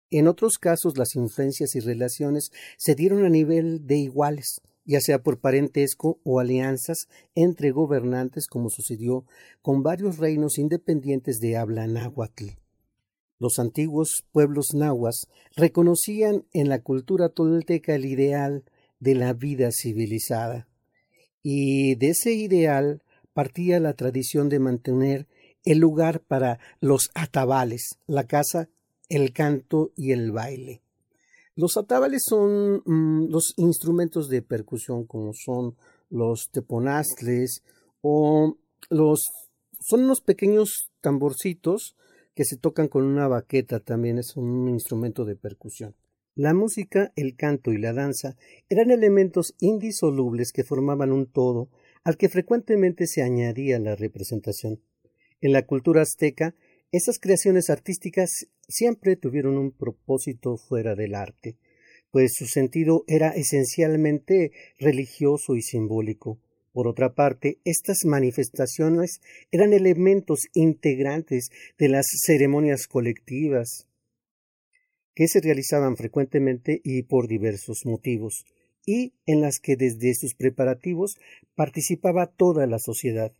En 0.09 0.27
otros 0.27 0.57
casos 0.57 0.97
las 0.97 1.15
influencias 1.15 1.75
y 1.75 1.79
relaciones 1.79 2.51
se 2.77 2.95
dieron 2.95 3.23
a 3.23 3.29
nivel 3.29 3.85
de 3.85 3.97
iguales, 3.97 4.61
ya 4.85 5.01
sea 5.01 5.21
por 5.23 5.39
parentesco 5.39 6.19
o 6.23 6.39
alianzas 6.39 7.07
entre 7.33 7.71
gobernantes 7.71 8.47
como 8.47 8.69
sucedió 8.69 9.25
con 9.61 9.83
varios 9.83 10.17
reinos 10.17 10.57
independientes 10.57 11.39
de 11.39 11.57
habla 11.57 11.87
náhuatl. 11.87 12.51
Los 13.39 13.59
antiguos 13.59 14.23
pueblos 14.31 14.67
nahuas 14.73 15.27
reconocían 15.55 16.45
en 16.53 16.69
la 16.69 16.81
cultura 16.81 17.29
tolteca 17.29 17.95
el 17.95 18.05
ideal 18.05 18.63
de 18.99 19.15
la 19.15 19.33
vida 19.33 19.69
civilizada, 19.71 20.67
y 21.43 21.95
de 21.95 22.09
ese 22.09 22.33
ideal 22.33 23.03
partía 23.33 23.79
la 23.79 23.93
tradición 23.93 24.47
de 24.47 24.59
mantener 24.59 25.27
el 25.65 25.79
lugar 25.79 26.21
para 26.21 26.59
los 26.79 27.09
atabales, 27.13 27.99
la 28.07 28.25
casa, 28.25 28.69
el 29.09 29.33
canto 29.33 29.91
y 29.95 30.11
el 30.11 30.31
baile. 30.31 30.84
Los 31.55 31.77
atabales 31.77 32.23
son 32.27 32.81
mm, 32.85 33.29
los 33.29 33.53
instrumentos 33.57 34.27
de 34.27 34.41
percusión 34.41 35.05
como 35.05 35.31
son 35.33 35.75
los 36.09 36.49
teponastles 36.51 37.63
o 38.01 38.57
los 38.89 39.21
son 39.79 40.03
unos 40.03 40.21
pequeños 40.21 40.89
tamborcitos 41.01 41.95
que 42.33 42.43
se 42.43 42.57
tocan 42.57 42.87
con 42.87 43.03
una 43.03 43.27
baqueta 43.27 43.79
también 43.79 44.17
es 44.17 44.35
un 44.35 44.67
instrumento 44.67 45.23
de 45.23 45.35
percusión. 45.35 45.95
La 46.35 46.53
música, 46.53 47.13
el 47.15 47.37
canto 47.37 47.71
y 47.71 47.77
la 47.77 47.93
danza 47.93 48.35
eran 48.67 48.91
elementos 48.91 49.53
indisolubles 49.59 50.51
que 50.51 50.65
formaban 50.65 51.13
un 51.13 51.27
todo 51.27 51.69
al 52.03 52.17
que 52.17 52.27
frecuentemente 52.27 53.07
se 53.07 53.23
añadía 53.23 53.79
la 53.79 53.95
representación. 53.95 54.81
En 55.39 55.53
la 55.53 55.65
cultura 55.65 56.01
azteca, 56.01 56.53
esas 56.91 57.19
creaciones 57.19 57.69
artísticas 57.69 58.47
siempre 58.67 59.15
tuvieron 59.15 59.57
un 59.57 59.71
propósito 59.71 60.57
fuera 60.57 60.95
del 60.95 61.15
arte, 61.15 61.57
pues 62.11 62.33
su 62.35 62.45
sentido 62.45 63.03
era 63.07 63.29
esencialmente 63.29 64.51
religioso 64.79 65.55
y 65.55 65.61
simbólico. 65.61 66.39
Por 66.71 66.87
otra 66.87 67.13
parte, 67.13 67.59
estas 67.63 68.05
manifestaciones 68.05 69.21
eran 69.51 69.73
elementos 69.73 70.41
integrantes 70.53 71.49
de 71.77 71.89
las 71.89 72.05
ceremonias 72.25 72.87
colectivas 72.87 73.87
que 75.15 75.27
se 75.27 75.39
realizaban 75.39 75.95
frecuentemente 75.95 76.81
y 76.83 77.03
por 77.03 77.27
diversos 77.27 77.85
motivos, 77.85 78.45
y 78.85 79.13
en 79.25 79.41
las 79.41 79.59
que 79.59 79.77
desde 79.77 80.13
sus 80.13 80.35
preparativos 80.35 81.15
participaba 81.55 82.27
toda 82.27 82.67
la 82.67 82.77
sociedad. 82.79 83.31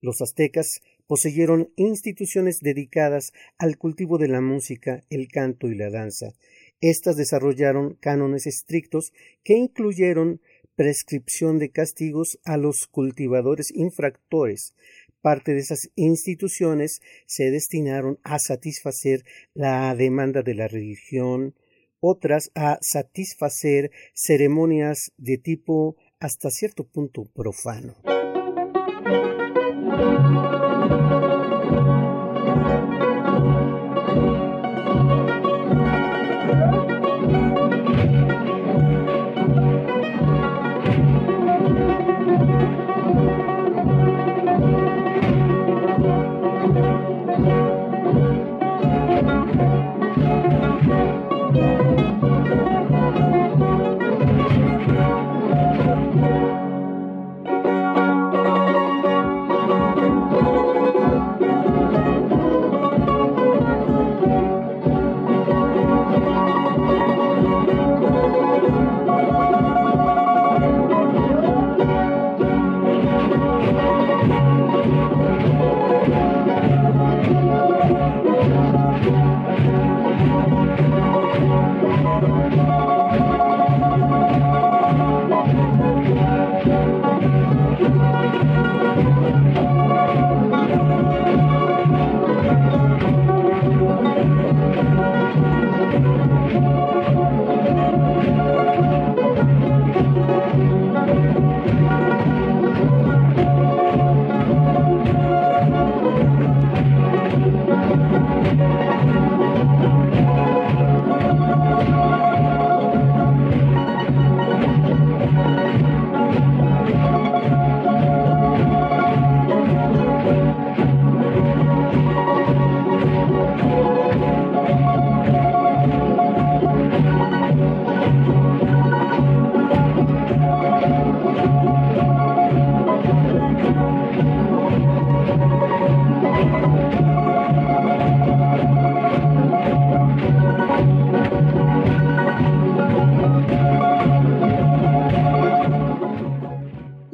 Los 0.00 0.20
aztecas 0.20 0.80
poseyeron 1.06 1.72
instituciones 1.76 2.58
dedicadas 2.60 3.32
al 3.58 3.76
cultivo 3.78 4.18
de 4.18 4.28
la 4.28 4.40
música, 4.40 5.04
el 5.10 5.28
canto 5.28 5.68
y 5.68 5.74
la 5.74 5.90
danza. 5.90 6.32
Estas 6.80 7.16
desarrollaron 7.16 7.94
cánones 8.00 8.46
estrictos 8.46 9.12
que 9.42 9.54
incluyeron 9.54 10.40
prescripción 10.76 11.58
de 11.58 11.70
castigos 11.70 12.38
a 12.44 12.56
los 12.56 12.86
cultivadores 12.90 13.70
infractores. 13.74 14.74
Parte 15.20 15.52
de 15.52 15.60
esas 15.60 15.90
instituciones 15.94 17.00
se 17.26 17.50
destinaron 17.50 18.18
a 18.24 18.38
satisfacer 18.38 19.24
la 19.54 19.94
demanda 19.94 20.42
de 20.42 20.54
la 20.54 20.68
religión 20.68 21.54
otras 22.06 22.50
a 22.54 22.76
satisfacer 22.82 23.90
ceremonias 24.12 25.12
de 25.16 25.38
tipo 25.38 25.96
hasta 26.20 26.50
cierto 26.50 26.84
punto 26.84 27.24
profano. 27.34 27.94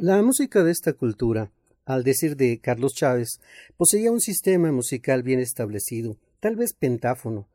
La 0.03 0.19
música 0.23 0.63
de 0.63 0.71
esta 0.71 0.93
cultura, 0.93 1.51
al 1.85 2.03
decir 2.03 2.35
de 2.35 2.59
Carlos 2.59 2.95
Chávez, 2.95 3.39
poseía 3.77 4.11
un 4.11 4.19
sistema 4.19 4.71
musical 4.71 5.21
bien 5.21 5.39
establecido, 5.39 6.17
tal 6.39 6.55
vez 6.55 6.73
pentáfono. 6.73 7.47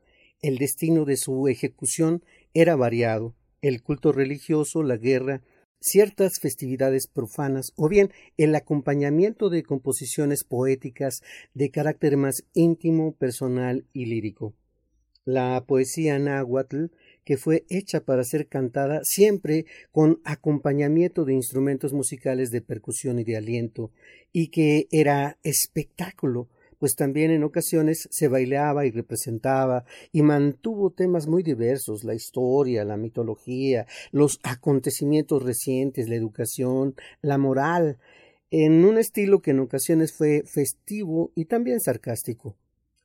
El 0.43 0.57
destino 0.59 1.05
de 1.05 1.17
su 1.17 1.49
ejecución 1.49 2.23
era 2.55 2.77
variado, 2.77 3.35
el 3.63 3.83
culto 3.83 4.13
religioso, 4.13 4.85
la 4.85 4.97
guerra, 4.97 5.43
ciertas 5.81 6.35
festividades 6.41 7.09
profanas 7.09 7.73
o 7.75 7.89
bien 7.89 8.13
el 8.37 8.55
acompañamiento 8.55 9.51
de 9.51 9.65
composiciones 9.65 10.45
poéticas 10.45 11.23
de 11.53 11.73
carácter 11.73 12.17
más 12.17 12.45
íntimo, 12.55 13.17
personal 13.17 13.87
y 13.93 14.07
lírico. 14.07 14.55
La 15.25 15.65
poesía 15.67 16.21
náhuatl 16.21 16.93
que 17.27 17.37
fue 17.37 17.67
hecha 17.69 18.01
para 18.03 18.23
ser 18.23 18.47
cantada 18.47 19.01
siempre 19.03 19.67
con 19.91 20.21
acompañamiento 20.25 21.25
de 21.25 21.35
instrumentos 21.35 21.93
musicales 21.93 22.51
de 22.51 22.63
percusión 22.63 23.19
y 23.19 23.25
de 23.25 23.37
aliento, 23.37 23.91
y 24.33 24.49
que 24.49 24.87
era 24.93 25.37
espectáculo, 25.43 26.49
pues 26.79 26.95
también 26.95 27.33
en 27.33 27.43
ocasiones 27.43 28.07
se 28.13 28.29
bailaba 28.29 28.87
y 28.87 28.93
representaba 28.93 29.85
y 30.13 30.23
mantuvo 30.23 30.93
temas 30.93 31.27
muy 31.27 31.43
diversos, 31.43 32.05
la 32.05 32.15
historia, 32.15 32.85
la 32.85 32.97
mitología, 32.97 33.87
los 34.13 34.39
acontecimientos 34.45 35.43
recientes, 35.43 36.09
la 36.09 36.15
educación, 36.15 36.95
la 37.23 37.39
moral, 37.39 37.99
en 38.53 38.85
un 38.85 38.99
estilo 38.99 39.43
que 39.43 39.51
en 39.51 39.59
ocasiones 39.59 40.13
fue 40.13 40.45
festivo 40.47 41.33
y 41.35 41.47
también 41.47 41.81
sarcástico. 41.81 42.57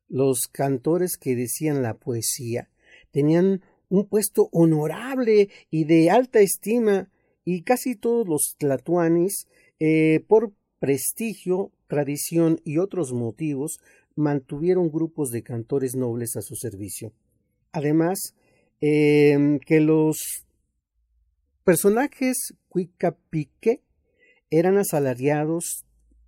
Los 0.08 0.42
cantores 0.52 1.18
que 1.18 1.36
decían 1.36 1.82
la 1.82 1.96
poesía 1.96 2.70
tenían 3.12 3.62
un 3.92 4.08
puesto 4.08 4.48
honorable 4.54 5.50
y 5.70 5.84
de 5.84 6.10
alta 6.10 6.40
estima, 6.40 7.10
y 7.44 7.64
casi 7.64 7.96
todos 7.96 8.28
los 8.28 8.56
tlatuanis, 8.58 9.48
eh, 9.80 10.24
por 10.28 10.54
prestigio, 10.80 11.72
tradición 11.88 12.62
y 12.64 12.78
otros 12.78 13.12
motivos, 13.12 13.80
mantuvieron 14.16 14.92
grupos 14.92 15.30
de 15.30 15.44
cantores 15.44 15.96
nobles 15.96 16.38
a 16.38 16.42
su 16.42 16.56
servicio. 16.56 17.12
Además, 17.74 18.34
em, 18.80 19.60
que 19.60 19.82
los 19.82 20.46
personajes 21.66 22.54
cuicapique 22.70 23.82
eran 24.50 24.78
asalariados 24.78 25.84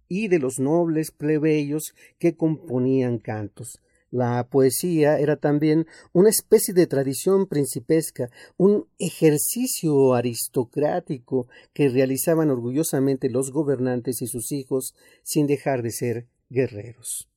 y 0.09 0.27
de 0.27 0.39
los 0.39 0.59
nobles 0.59 1.11
plebeyos 1.11 1.93
que 2.19 2.35
componían 2.35 3.19
cantos. 3.19 3.79
La 4.13 4.47
poesía 4.47 5.17
era 5.17 5.37
también 5.37 5.87
una 6.11 6.29
especie 6.29 6.71
de 6.75 6.85
tradición 6.85 7.47
principesca, 7.47 8.29
un 8.57 8.85
ejercicio 8.99 10.13
aristocrático 10.13 11.47
que 11.73 11.89
realizaban 11.89 12.51
orgullosamente 12.51 13.31
los 13.31 13.49
gobernantes 13.49 14.21
y 14.21 14.27
sus 14.27 14.51
hijos 14.51 14.93
sin 15.23 15.47
dejar 15.47 15.81
de 15.81 15.89
ser 15.89 16.27
guerreros. 16.51 17.27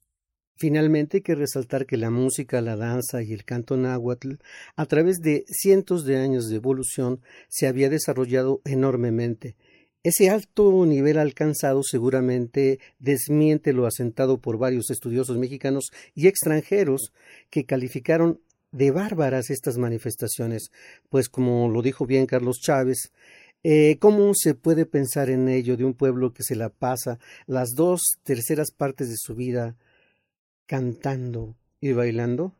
Finalmente 0.58 1.16
hay 1.16 1.22
que 1.22 1.34
resaltar 1.34 1.86
que 1.86 1.96
la 1.96 2.10
música, 2.10 2.60
la 2.60 2.76
danza 2.76 3.22
y 3.22 3.32
el 3.32 3.46
canto 3.46 3.78
náhuatl, 3.78 4.34
a 4.76 4.84
través 4.84 5.20
de 5.20 5.46
cientos 5.48 6.04
de 6.04 6.18
años 6.18 6.50
de 6.50 6.56
evolución, 6.56 7.22
se 7.48 7.68
había 7.68 7.88
desarrollado 7.88 8.60
enormemente, 8.66 9.56
ese 10.08 10.30
alto 10.30 10.86
nivel 10.86 11.18
alcanzado 11.18 11.82
seguramente 11.82 12.78
desmiente 13.00 13.72
lo 13.72 13.86
asentado 13.86 14.38
por 14.38 14.56
varios 14.56 14.88
estudiosos 14.90 15.36
mexicanos 15.36 15.90
y 16.14 16.28
extranjeros 16.28 17.12
que 17.50 17.64
calificaron 17.64 18.40
de 18.70 18.92
bárbaras 18.92 19.50
estas 19.50 19.78
manifestaciones, 19.78 20.70
pues 21.08 21.28
como 21.28 21.68
lo 21.68 21.82
dijo 21.82 22.06
bien 22.06 22.26
Carlos 22.26 22.58
Chávez, 22.60 23.10
eh, 23.64 23.96
¿cómo 23.98 24.32
se 24.34 24.54
puede 24.54 24.86
pensar 24.86 25.28
en 25.28 25.48
ello 25.48 25.76
de 25.76 25.84
un 25.84 25.94
pueblo 25.94 26.32
que 26.32 26.44
se 26.44 26.54
la 26.54 26.68
pasa 26.68 27.18
las 27.48 27.70
dos 27.74 28.00
terceras 28.22 28.70
partes 28.70 29.08
de 29.08 29.16
su 29.16 29.34
vida 29.34 29.74
cantando 30.66 31.56
y 31.80 31.94
bailando? 31.94 32.54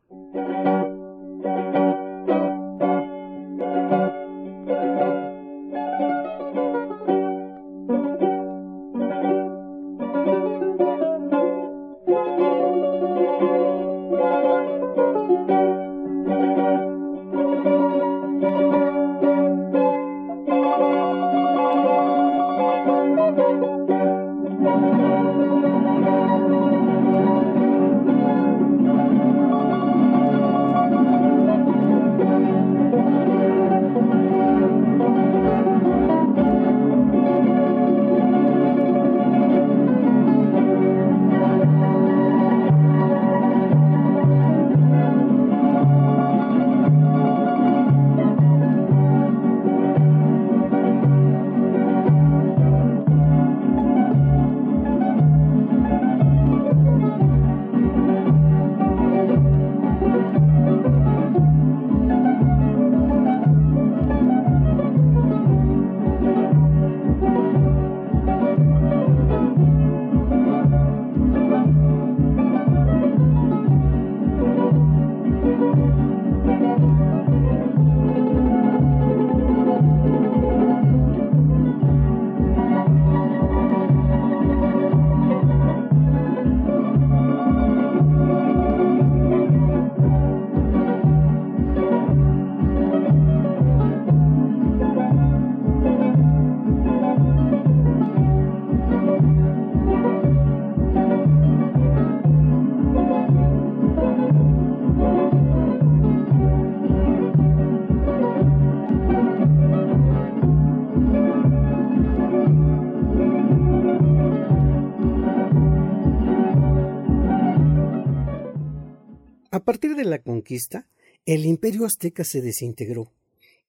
El 121.27 121.45
imperio 121.45 121.85
azteca 121.85 122.23
se 122.25 122.41
desintegró 122.41 123.11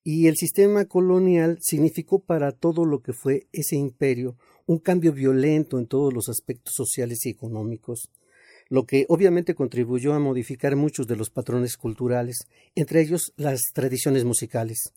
y 0.03 0.27
el 0.27 0.37
sistema 0.37 0.85
colonial 0.85 1.57
significó 1.59 2.19
para 2.19 2.51
todo 2.51 2.85
lo 2.85 3.01
que 3.01 3.13
fue 3.13 3.47
ese 3.51 3.75
imperio 3.75 4.37
un 4.65 4.79
cambio 4.79 5.11
violento 5.11 5.79
en 5.79 5.87
todos 5.87 6.13
los 6.13 6.29
aspectos 6.29 6.73
sociales 6.75 7.25
y 7.25 7.29
económicos, 7.29 8.09
lo 8.69 8.85
que 8.85 9.05
obviamente 9.09 9.55
contribuyó 9.55 10.13
a 10.13 10.19
modificar 10.19 10.75
muchos 10.75 11.07
de 11.07 11.15
los 11.15 11.29
patrones 11.29 11.77
culturales, 11.77 12.37
entre 12.75 13.01
ellos 13.01 13.33
las 13.37 13.61
tradiciones 13.73 14.23
musicales. 14.23 14.93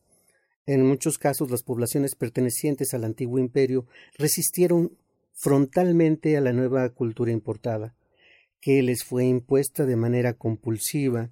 En 0.66 0.86
muchos 0.86 1.18
casos 1.18 1.50
las 1.50 1.62
poblaciones 1.62 2.14
pertenecientes 2.14 2.94
al 2.94 3.04
antiguo 3.04 3.38
imperio 3.38 3.86
resistieron 4.18 4.92
frontalmente 5.32 6.36
a 6.36 6.40
la 6.40 6.52
nueva 6.52 6.88
cultura 6.90 7.32
importada, 7.32 7.94
que 8.60 8.82
les 8.82 9.02
fue 9.02 9.24
impuesta 9.24 9.86
de 9.86 9.96
manera 9.96 10.34
compulsiva 10.34 11.30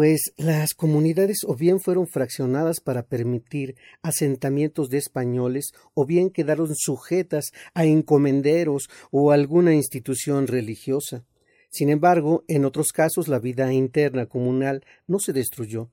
pues 0.00 0.32
las 0.38 0.72
comunidades 0.72 1.40
o 1.46 1.54
bien 1.54 1.78
fueron 1.78 2.06
fraccionadas 2.06 2.80
para 2.80 3.02
permitir 3.02 3.76
asentamientos 4.00 4.88
de 4.88 4.96
españoles 4.96 5.72
o 5.92 6.06
bien 6.06 6.30
quedaron 6.30 6.74
sujetas 6.74 7.50
a 7.74 7.84
encomenderos 7.84 8.88
o 9.10 9.30
alguna 9.30 9.74
institución 9.74 10.46
religiosa. 10.46 11.26
Sin 11.68 11.90
embargo, 11.90 12.44
en 12.48 12.64
otros 12.64 12.92
casos 12.92 13.28
la 13.28 13.40
vida 13.40 13.74
interna 13.74 14.24
comunal 14.24 14.86
no 15.06 15.18
se 15.18 15.34
destruyó, 15.34 15.90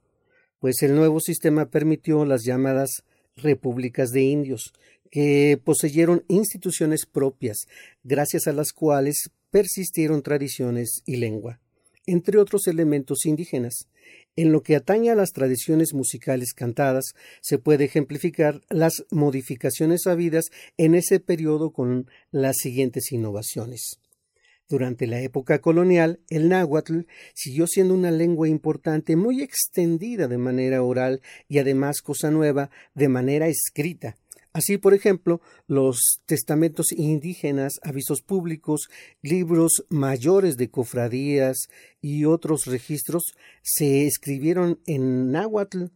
pues 0.59 0.81
el 0.83 0.95
nuevo 0.95 1.19
sistema 1.19 1.69
permitió 1.69 2.23
las 2.23 2.45
llamadas 2.45 3.03
repúblicas 3.35 4.11
de 4.11 4.21
indios, 4.21 4.71
que 5.11 5.59
poseyeron 5.61 6.23
instituciones 6.29 7.05
propias, 7.05 7.67
gracias 8.05 8.47
a 8.47 8.53
las 8.53 8.71
cuales 8.71 9.31
persistieron 9.51 10.21
tradiciones 10.23 11.01
y 11.05 11.17
lengua 11.17 11.59
entre 12.07 12.39
otros 12.39 12.67
elementos 12.67 13.25
indígenas. 13.25 13.87
En 14.35 14.51
lo 14.51 14.61
que 14.61 14.75
atañe 14.75 15.09
a 15.09 15.15
las 15.15 15.31
tradiciones 15.31 15.93
musicales 15.93 16.53
cantadas, 16.53 17.13
se 17.41 17.57
puede 17.57 17.85
ejemplificar 17.85 18.61
las 18.69 19.05
modificaciones 19.09 20.05
habidas 20.05 20.45
en 20.77 20.93
ese 20.93 21.19
periodo 21.19 21.71
con 21.71 22.09
las 22.31 22.57
siguientes 22.57 23.11
innovaciones. 23.11 23.99
Durante 24.69 25.07
la 25.07 25.21
época 25.21 25.59
colonial, 25.59 26.19
el 26.29 26.49
náhuatl 26.49 27.01
siguió 27.33 27.67
siendo 27.67 27.93
una 27.93 28.11
lengua 28.11 28.49
importante, 28.49 29.15
muy 29.15 29.41
extendida 29.41 30.27
de 30.27 30.37
manera 30.37 30.83
oral 30.83 31.21
y 31.47 31.59
además 31.59 32.01
cosa 32.01 32.31
nueva, 32.31 32.69
de 32.93 33.07
manera 33.07 33.47
escrita, 33.47 34.17
Así, 34.57 34.79
por 34.79 34.95
ejemplo, 34.95 35.39
los 35.67 36.19
testamentos 36.25 36.91
indígenas, 36.91 37.73
avisos 37.83 38.23
públicos, 38.23 38.89
libros 39.21 39.85
mayores 39.87 40.57
de 40.57 40.71
cofradías 40.71 41.67
y 42.01 42.25
otros 42.25 42.65
registros 42.65 43.35
se 43.61 44.07
escribieron 44.07 44.79
en 44.87 45.31
náhuatl 45.31 45.91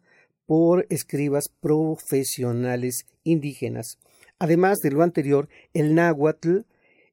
por 0.45 0.85
escribas 0.91 1.45
profesionales 1.59 3.07
indígenas. 3.23 3.97
Además 4.37 4.77
de 4.77 4.91
lo 4.91 5.01
anterior, 5.01 5.49
el 5.73 5.95
náhuatl 5.95 6.59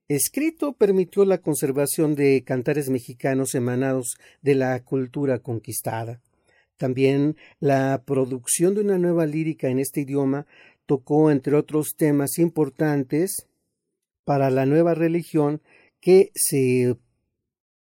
escrito 0.07 0.75
permitió 0.75 1.25
la 1.25 1.39
conservación 1.39 2.15
de 2.15 2.45
cantares 2.45 2.91
mexicanos 2.91 3.55
emanados 3.55 4.19
de 4.43 4.55
la 4.55 4.79
cultura 4.85 5.39
conquistada. 5.39 6.21
También 6.77 7.37
la 7.59 8.03
producción 8.07 8.75
de 8.75 8.83
una 8.83 8.99
nueva 8.99 9.27
lírica 9.27 9.69
en 9.69 9.81
este 9.81 10.03
idioma 10.03 10.47
tocó, 10.89 11.31
entre 11.31 11.55
otros 11.55 11.95
temas 11.97 12.39
importantes, 12.39 13.47
para 14.25 14.51
la 14.51 14.65
nueva 14.65 14.95
religión 14.95 15.61
que 16.01 16.31
se 16.35 16.97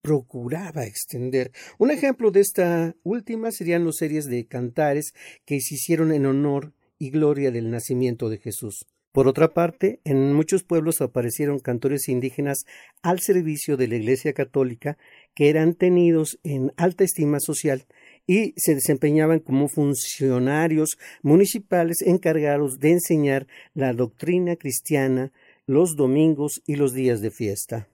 procuraba 0.02 0.86
extender. 0.86 1.52
Un 1.78 1.92
ejemplo 1.92 2.32
de 2.32 2.42
esta 2.42 2.96
última 3.04 3.52
serían 3.52 3.86
las 3.86 3.98
series 3.98 4.26
de 4.26 4.48
cantares 4.48 5.14
que 5.46 5.62
se 5.62 5.76
hicieron 5.76 6.12
en 6.12 6.26
honor 6.26 6.74
y 6.98 7.12
gloria 7.12 7.52
del 7.52 7.70
nacimiento 7.70 8.28
de 8.28 8.40
Jesús. 8.40 8.88
Por 9.12 9.28
otra 9.28 9.54
parte, 9.54 10.00
en 10.04 10.34
muchos 10.34 10.64
pueblos 10.64 11.02
aparecieron 11.02 11.60
cantores 11.60 12.10
indígenas 12.10 12.66
al 13.04 13.20
servicio 13.20 13.78
de 13.78 13.88
la 13.88 13.98
Iglesia 13.98 14.34
católica 14.34 14.98
que 15.36 15.50
eran 15.50 15.76
tenidos 15.76 16.40
en 16.44 16.74
alta 16.78 17.04
estima 17.04 17.40
social 17.40 17.86
y 18.30 18.54
se 18.58 18.76
desempeñaban 18.76 19.40
como 19.40 19.68
funcionarios 19.68 21.00
municipales 21.24 22.04
encargados 22.04 22.78
de 22.78 22.92
enseñar 22.92 23.48
la 23.74 23.92
doctrina 23.92 24.56
cristiana 24.56 25.32
los 25.66 25.96
domingos 25.96 26.62
y 26.68 26.76
los 26.76 26.94
días 26.94 27.22
de 27.22 27.32
fiesta. 27.32 27.88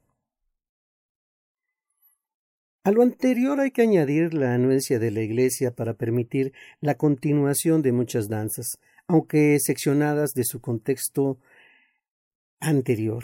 A 2.84 2.92
lo 2.92 3.02
anterior 3.02 3.62
hay 3.62 3.72
que 3.72 3.84
añadir 3.84 4.34
la 4.34 4.54
anuencia 4.54 5.00
de 5.00 5.12
la 5.12 5.22
Iglesia 5.22 5.72
para 5.72 5.94
permitir 5.94 6.52
la 6.82 6.96
continuación 6.96 7.82
de 7.82 7.94
muchas 7.94 8.28
danzas, 8.28 8.78
aunque 9.08 9.58
seccionadas 9.62 10.34
de 10.34 10.44
su 10.44 10.60
contexto 10.60 11.38
anterior. 12.60 13.24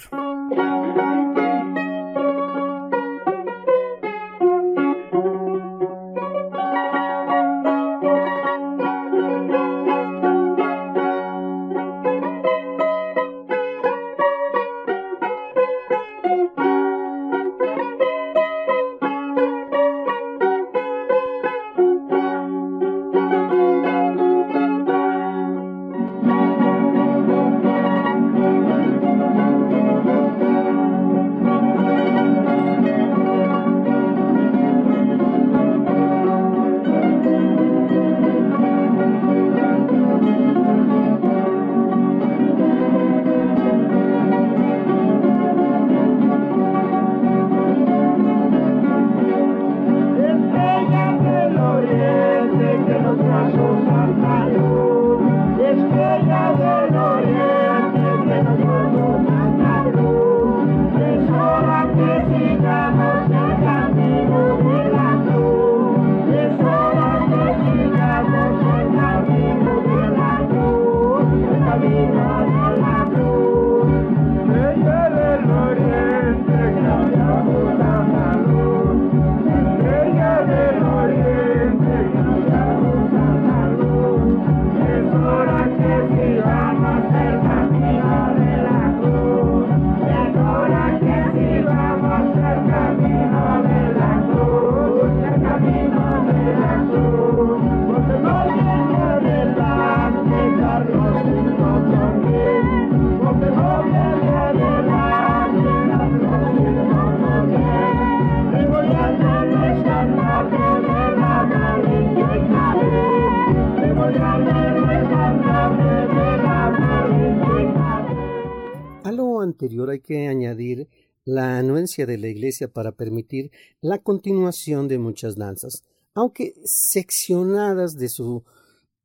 De 121.98 122.18
la 122.18 122.30
Iglesia 122.30 122.68
para 122.70 122.94
permitir 122.94 123.52
la 123.82 124.00
continuación 124.00 124.88
de 124.88 124.98
muchas 124.98 125.36
danzas, 125.36 125.84
aunque 126.14 126.54
seccionadas 126.64 127.94
de 127.96 128.10
su 128.10 128.44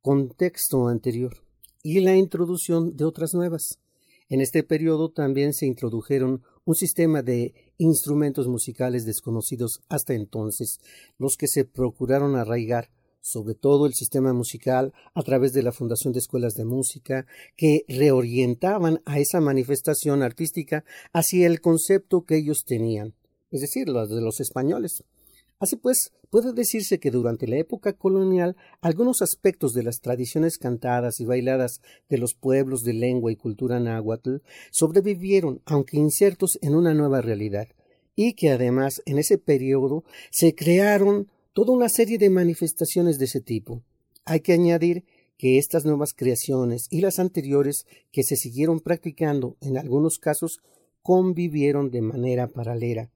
contexto 0.02 0.88
anterior, 0.88 1.36
y 1.82 2.00
la 2.00 2.16
introducción 2.16 2.96
de 2.96 3.04
otras 3.04 3.34
nuevas. 3.34 3.78
En 4.28 4.40
este 4.40 4.62
periodo 4.62 5.10
también 5.10 5.52
se 5.52 5.66
introdujeron 5.66 6.42
un 6.64 6.74
sistema 6.74 7.22
de 7.22 7.54
instrumentos 7.78 8.48
musicales 8.48 9.04
desconocidos 9.04 9.82
hasta 9.88 10.14
entonces, 10.14 10.78
los 11.18 11.36
que 11.36 11.46
se 11.46 11.64
procuraron 11.64 12.36
arraigar 12.36 12.90
sobre 13.26 13.54
todo 13.54 13.86
el 13.86 13.94
sistema 13.94 14.32
musical 14.32 14.92
a 15.14 15.22
través 15.22 15.52
de 15.52 15.64
la 15.64 15.72
fundación 15.72 16.12
de 16.12 16.20
escuelas 16.20 16.54
de 16.54 16.64
música 16.64 17.26
que 17.56 17.80
reorientaban 17.88 19.02
a 19.04 19.18
esa 19.18 19.40
manifestación 19.40 20.22
artística 20.22 20.84
hacia 21.12 21.48
el 21.48 21.60
concepto 21.60 22.24
que 22.24 22.36
ellos 22.36 22.62
tenían, 22.64 23.14
es 23.50 23.62
decir, 23.62 23.88
los 23.88 24.08
de 24.10 24.20
los 24.20 24.38
españoles. 24.38 25.02
Así 25.58 25.74
pues, 25.74 26.12
puede 26.30 26.52
decirse 26.52 27.00
que 27.00 27.10
durante 27.10 27.48
la 27.48 27.56
época 27.56 27.94
colonial 27.94 28.56
algunos 28.80 29.22
aspectos 29.22 29.72
de 29.72 29.82
las 29.82 30.00
tradiciones 30.00 30.56
cantadas 30.56 31.18
y 31.18 31.24
bailadas 31.24 31.80
de 32.08 32.18
los 32.18 32.34
pueblos 32.34 32.82
de 32.82 32.92
lengua 32.92 33.32
y 33.32 33.36
cultura 33.36 33.80
náhuatl 33.80 34.36
sobrevivieron, 34.70 35.62
aunque 35.64 35.96
insertos 35.96 36.58
en 36.62 36.76
una 36.76 36.94
nueva 36.94 37.22
realidad, 37.22 37.66
y 38.14 38.34
que 38.34 38.50
además 38.50 39.02
en 39.04 39.18
ese 39.18 39.36
periodo 39.36 40.04
se 40.30 40.54
crearon 40.54 41.28
toda 41.56 41.72
una 41.72 41.88
serie 41.88 42.18
de 42.18 42.28
manifestaciones 42.28 43.18
de 43.18 43.24
ese 43.24 43.40
tipo. 43.40 43.82
Hay 44.26 44.40
que 44.40 44.52
añadir 44.52 45.06
que 45.38 45.56
estas 45.56 45.86
nuevas 45.86 46.10
creaciones 46.14 46.86
y 46.90 47.00
las 47.00 47.18
anteriores 47.18 47.86
que 48.12 48.24
se 48.24 48.36
siguieron 48.36 48.80
practicando 48.80 49.56
en 49.62 49.78
algunos 49.78 50.18
casos 50.18 50.58
convivieron 51.00 51.90
de 51.90 52.02
manera 52.02 52.48
paralela, 52.48 53.10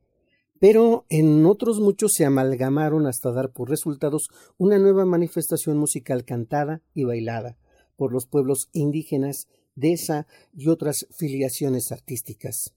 pero 0.59 1.05
en 1.11 1.45
otros 1.45 1.81
muchos 1.81 2.13
se 2.15 2.25
amalgamaron 2.25 3.07
hasta 3.07 3.31
dar 3.31 3.53
por 3.53 3.69
resultados 3.69 4.29
una 4.57 4.79
nueva 4.79 5.05
manifestación 5.05 5.77
musical 5.77 6.25
cantada 6.25 6.81
y 6.95 7.05
bailada 7.05 7.59
por 7.97 8.11
los 8.11 8.27
pueblos 8.27 8.71
indígenas 8.73 9.49
de 9.75 9.93
esa 9.93 10.27
y 10.55 10.69
otras 10.69 11.07
filiaciones 11.11 11.93
artísticas. 11.93 12.73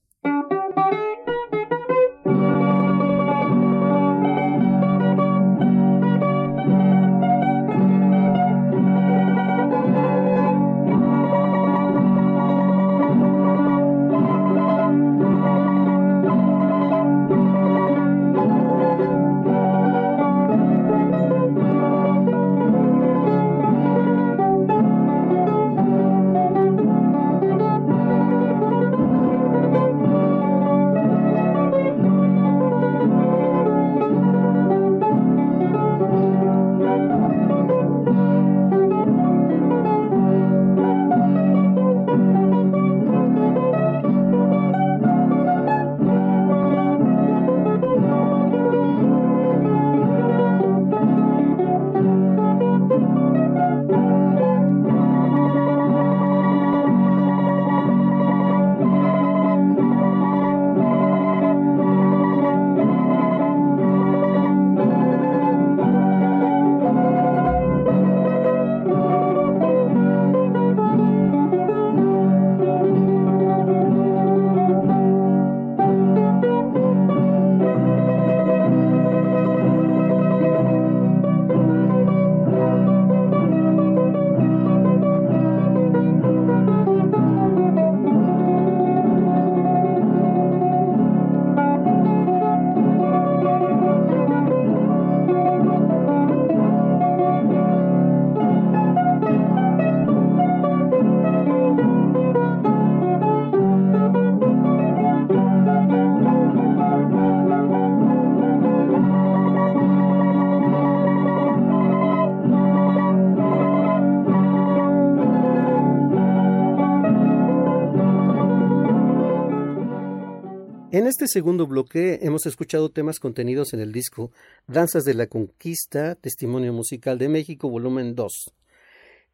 Este 121.24 121.38
segundo 121.38 121.66
bloque 121.66 122.18
hemos 122.20 122.44
escuchado 122.44 122.90
temas 122.90 123.18
contenidos 123.18 123.72
en 123.72 123.80
el 123.80 123.92
disco 123.92 124.30
Danzas 124.66 125.04
de 125.04 125.14
la 125.14 125.26
Conquista, 125.26 126.16
Testimonio 126.16 126.74
Musical 126.74 127.16
de 127.16 127.30
México, 127.30 127.70
volumen 127.70 128.14
2, 128.14 128.52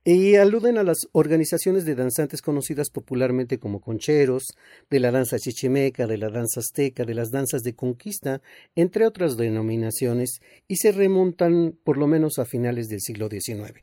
y 0.04 0.36
aluden 0.36 0.78
a 0.78 0.84
las 0.84 1.08
organizaciones 1.10 1.84
de 1.84 1.96
danzantes 1.96 2.42
conocidas 2.42 2.90
popularmente 2.90 3.58
como 3.58 3.80
concheros, 3.80 4.44
de 4.88 5.00
la 5.00 5.10
danza 5.10 5.38
chichimeca, 5.40 6.06
de 6.06 6.16
la 6.16 6.30
danza 6.30 6.60
azteca, 6.60 7.04
de 7.04 7.14
las 7.14 7.32
danzas 7.32 7.62
de 7.62 7.74
conquista, 7.74 8.40
entre 8.76 9.04
otras 9.04 9.36
denominaciones, 9.36 10.40
y 10.68 10.76
se 10.76 10.92
remontan 10.92 11.76
por 11.82 11.98
lo 11.98 12.06
menos 12.06 12.38
a 12.38 12.44
finales 12.44 12.86
del 12.86 13.00
siglo 13.00 13.28
XIX. 13.28 13.82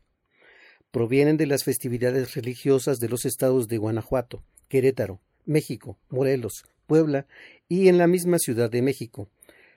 Provienen 0.92 1.36
de 1.36 1.48
las 1.48 1.66
festividades 1.66 2.36
religiosas 2.36 3.00
de 3.00 3.10
los 3.10 3.26
estados 3.26 3.68
de 3.68 3.78
Guanajuato, 3.78 4.46
Querétaro, 4.70 5.20
México, 5.46 5.98
Morelos, 6.10 6.64
Puebla 6.88 7.28
y 7.70 7.90
en 7.90 7.98
la 7.98 8.08
misma 8.08 8.40
Ciudad 8.40 8.72
de 8.72 8.82
México, 8.82 9.30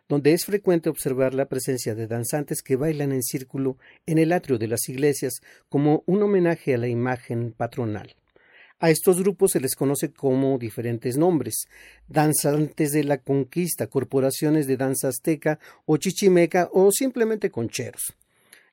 donde 0.09 0.33
es 0.33 0.47
frecuente 0.47 0.89
observar 0.89 1.35
la 1.35 1.47
presencia 1.47 1.95
de 1.95 2.07
danzantes 2.07 2.63
que 2.63 2.77
bailan 2.77 3.13
en 3.13 3.23
círculo 3.23 3.77
en 4.07 4.19
el 4.19 4.33
atrio 4.33 4.57
de 4.57 4.69
las 4.69 4.89
iglesias 4.89 5.41
como 5.69 6.03
un 6.07 6.23
homenaje 6.23 6.75
a 6.75 6.79
la 6.79 6.89
imagen 6.89 7.53
patronal. 7.53 8.17
A 8.83 8.89
estos 8.89 9.21
grupos 9.21 9.51
se 9.51 9.61
les 9.61 9.75
conoce 9.75 10.11
como 10.11 10.59
diferentes 10.59 11.19
nombres 11.19 11.67
danzantes 12.09 12.93
de 12.93 13.05
la 13.05 13.19
conquista, 13.19 13.89
corporaciones 13.89 14.67
de 14.67 14.79
danza 14.79 15.09
azteca 15.09 15.59
o 15.85 15.99
chichimeca 15.99 16.71
o 16.73 16.91
simplemente 16.91 17.51
concheros. 17.51 18.15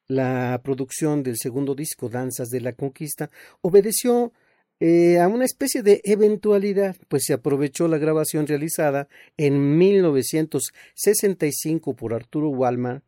La 0.08 0.62
producción 0.64 1.24
del 1.24 1.36
segundo 1.36 1.76
disco 1.76 2.08
Danzas 2.08 2.48
de 2.48 2.62
la 2.62 2.72
Conquista 2.72 3.30
obedeció 3.60 4.32
eh, 4.80 5.20
a 5.20 5.28
una 5.28 5.46
especie 5.46 5.82
de 5.82 6.02
eventualidad, 6.04 6.96
pues 7.08 7.24
se 7.26 7.34
aprovechó 7.34 7.88
la 7.88 7.98
grabación 7.98 8.46
realizada 8.46 9.08
en 9.36 9.76
1965 9.78 11.96
por 11.96 12.14
Arturo 12.14 12.50
Wallman 12.50 13.02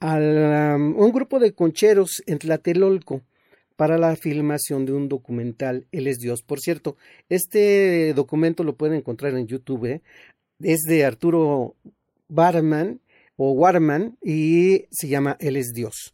a 0.00 0.16
um, 0.16 0.98
un 0.98 1.12
grupo 1.12 1.38
de 1.38 1.52
concheros 1.52 2.22
en 2.26 2.38
Tlatelolco 2.38 3.22
para 3.76 3.96
la 3.96 4.16
filmación 4.16 4.84
de 4.84 4.92
un 4.92 5.08
documental 5.08 5.86
Él 5.92 6.08
es 6.08 6.18
Dios. 6.18 6.42
Por 6.42 6.60
cierto, 6.60 6.98
este 7.28 8.12
documento 8.12 8.62
lo 8.62 8.76
pueden 8.76 8.98
encontrar 8.98 9.34
en 9.34 9.46
YouTube. 9.46 9.86
¿eh? 9.86 10.02
Es 10.60 10.82
de 10.82 11.04
Arturo 11.04 11.74
Barman 12.28 13.00
o 13.36 13.52
Warman 13.52 14.18
y 14.22 14.84
se 14.90 15.08
llama 15.08 15.38
Él 15.40 15.56
es 15.56 15.72
Dios 15.72 16.12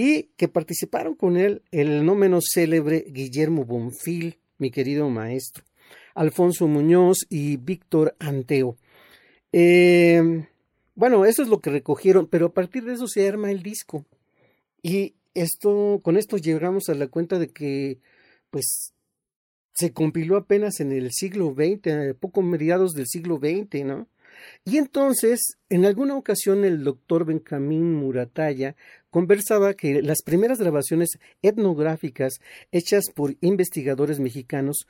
y 0.00 0.30
que 0.36 0.46
participaron 0.46 1.16
con 1.16 1.36
él 1.36 1.62
el 1.72 2.06
no 2.06 2.14
menos 2.14 2.50
célebre 2.54 3.04
Guillermo 3.08 3.64
Bonfil, 3.64 4.38
mi 4.56 4.70
querido 4.70 5.10
maestro, 5.10 5.64
Alfonso 6.14 6.68
Muñoz 6.68 7.26
y 7.28 7.56
Víctor 7.56 8.14
Anteo. 8.20 8.76
Eh, 9.50 10.46
bueno, 10.94 11.24
eso 11.24 11.42
es 11.42 11.48
lo 11.48 11.60
que 11.60 11.70
recogieron, 11.70 12.28
pero 12.28 12.46
a 12.46 12.54
partir 12.54 12.84
de 12.84 12.94
eso 12.94 13.08
se 13.08 13.26
arma 13.26 13.50
el 13.50 13.64
disco. 13.64 14.06
Y 14.82 15.16
esto, 15.34 16.00
con 16.04 16.16
esto 16.16 16.36
llegamos 16.36 16.88
a 16.88 16.94
la 16.94 17.08
cuenta 17.08 17.40
de 17.40 17.48
que, 17.48 17.98
pues, 18.50 18.92
se 19.74 19.92
compiló 19.92 20.36
apenas 20.36 20.78
en 20.78 20.92
el 20.92 21.10
siglo 21.10 21.56
XX, 21.56 22.14
poco 22.20 22.42
mediados 22.42 22.92
del 22.92 23.08
siglo 23.08 23.38
XX, 23.38 23.84
¿no? 23.84 24.06
Y 24.64 24.78
entonces, 24.78 25.58
en 25.68 25.84
alguna 25.84 26.16
ocasión, 26.16 26.64
el 26.64 26.84
doctor 26.84 27.24
Benjamín 27.24 27.94
Murataya 27.94 28.76
conversaba 29.10 29.74
que 29.74 30.02
las 30.02 30.22
primeras 30.22 30.58
grabaciones 30.58 31.18
etnográficas 31.42 32.40
hechas 32.72 33.04
por 33.14 33.36
investigadores 33.40 34.20
mexicanos 34.20 34.86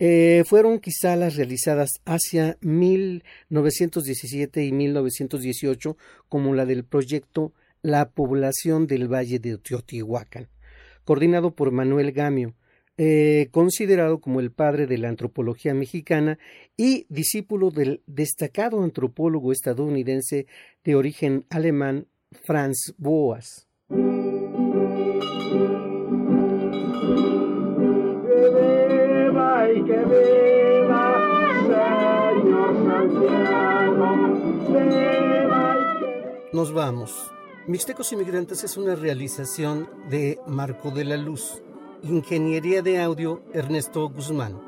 eh, 0.00 0.44
fueron 0.46 0.78
quizá 0.78 1.16
las 1.16 1.34
realizadas 1.34 1.90
hacia 2.04 2.56
1917 2.60 4.64
y 4.64 4.72
1918, 4.72 5.96
como 6.28 6.54
la 6.54 6.66
del 6.66 6.84
proyecto 6.84 7.52
La 7.82 8.10
población 8.10 8.86
del 8.86 9.12
Valle 9.12 9.40
de 9.40 9.58
Teotihuacán, 9.58 10.46
coordinado 11.04 11.50
por 11.50 11.72
Manuel 11.72 12.12
Gamio, 12.12 12.54
eh, 12.98 13.48
considerado 13.52 14.20
como 14.20 14.40
el 14.40 14.50
padre 14.50 14.88
de 14.88 14.98
la 14.98 15.08
antropología 15.08 15.72
mexicana 15.72 16.38
y 16.76 17.06
discípulo 17.08 17.70
del 17.70 18.02
destacado 18.06 18.82
antropólogo 18.82 19.52
estadounidense 19.52 20.46
de 20.82 20.94
origen 20.96 21.44
alemán 21.48 22.08
Franz 22.32 22.94
Boas. 22.98 23.68
Nos 36.52 36.72
vamos. 36.72 37.30
Mixtecos 37.68 38.12
Inmigrantes 38.12 38.64
es 38.64 38.76
una 38.76 38.96
realización 38.96 39.88
de 40.10 40.40
Marco 40.48 40.90
de 40.90 41.04
la 41.04 41.16
Luz. 41.16 41.62
Ingeniería 42.02 42.80
de 42.80 43.02
audio 43.02 43.42
Ernesto 43.52 44.08
Guzmán. 44.08 44.60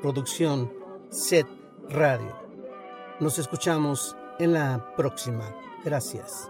Producción 0.00 0.72
Set 1.10 1.46
Radio. 1.88 2.36
Nos 3.18 3.38
escuchamos 3.38 4.16
en 4.38 4.52
la 4.52 4.94
próxima. 4.96 5.54
Gracias. 5.84 6.48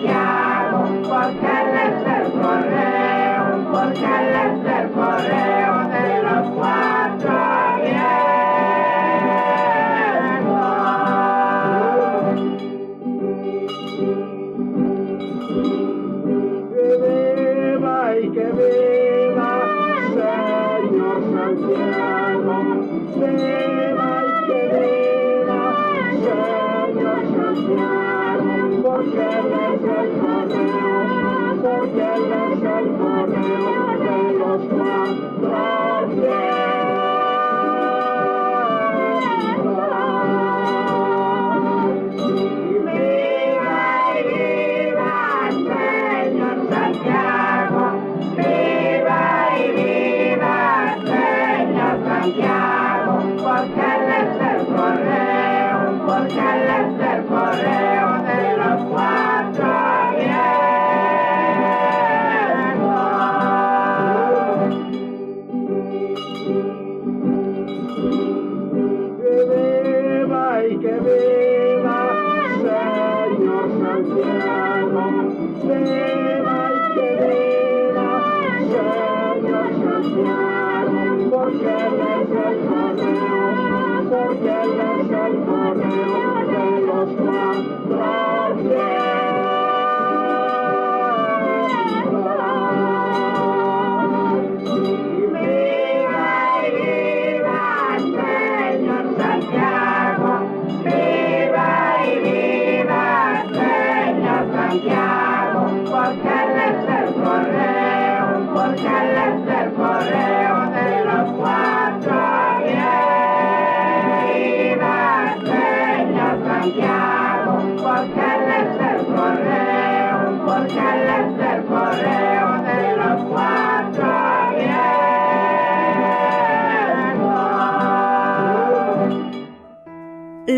yeah. 0.00 0.41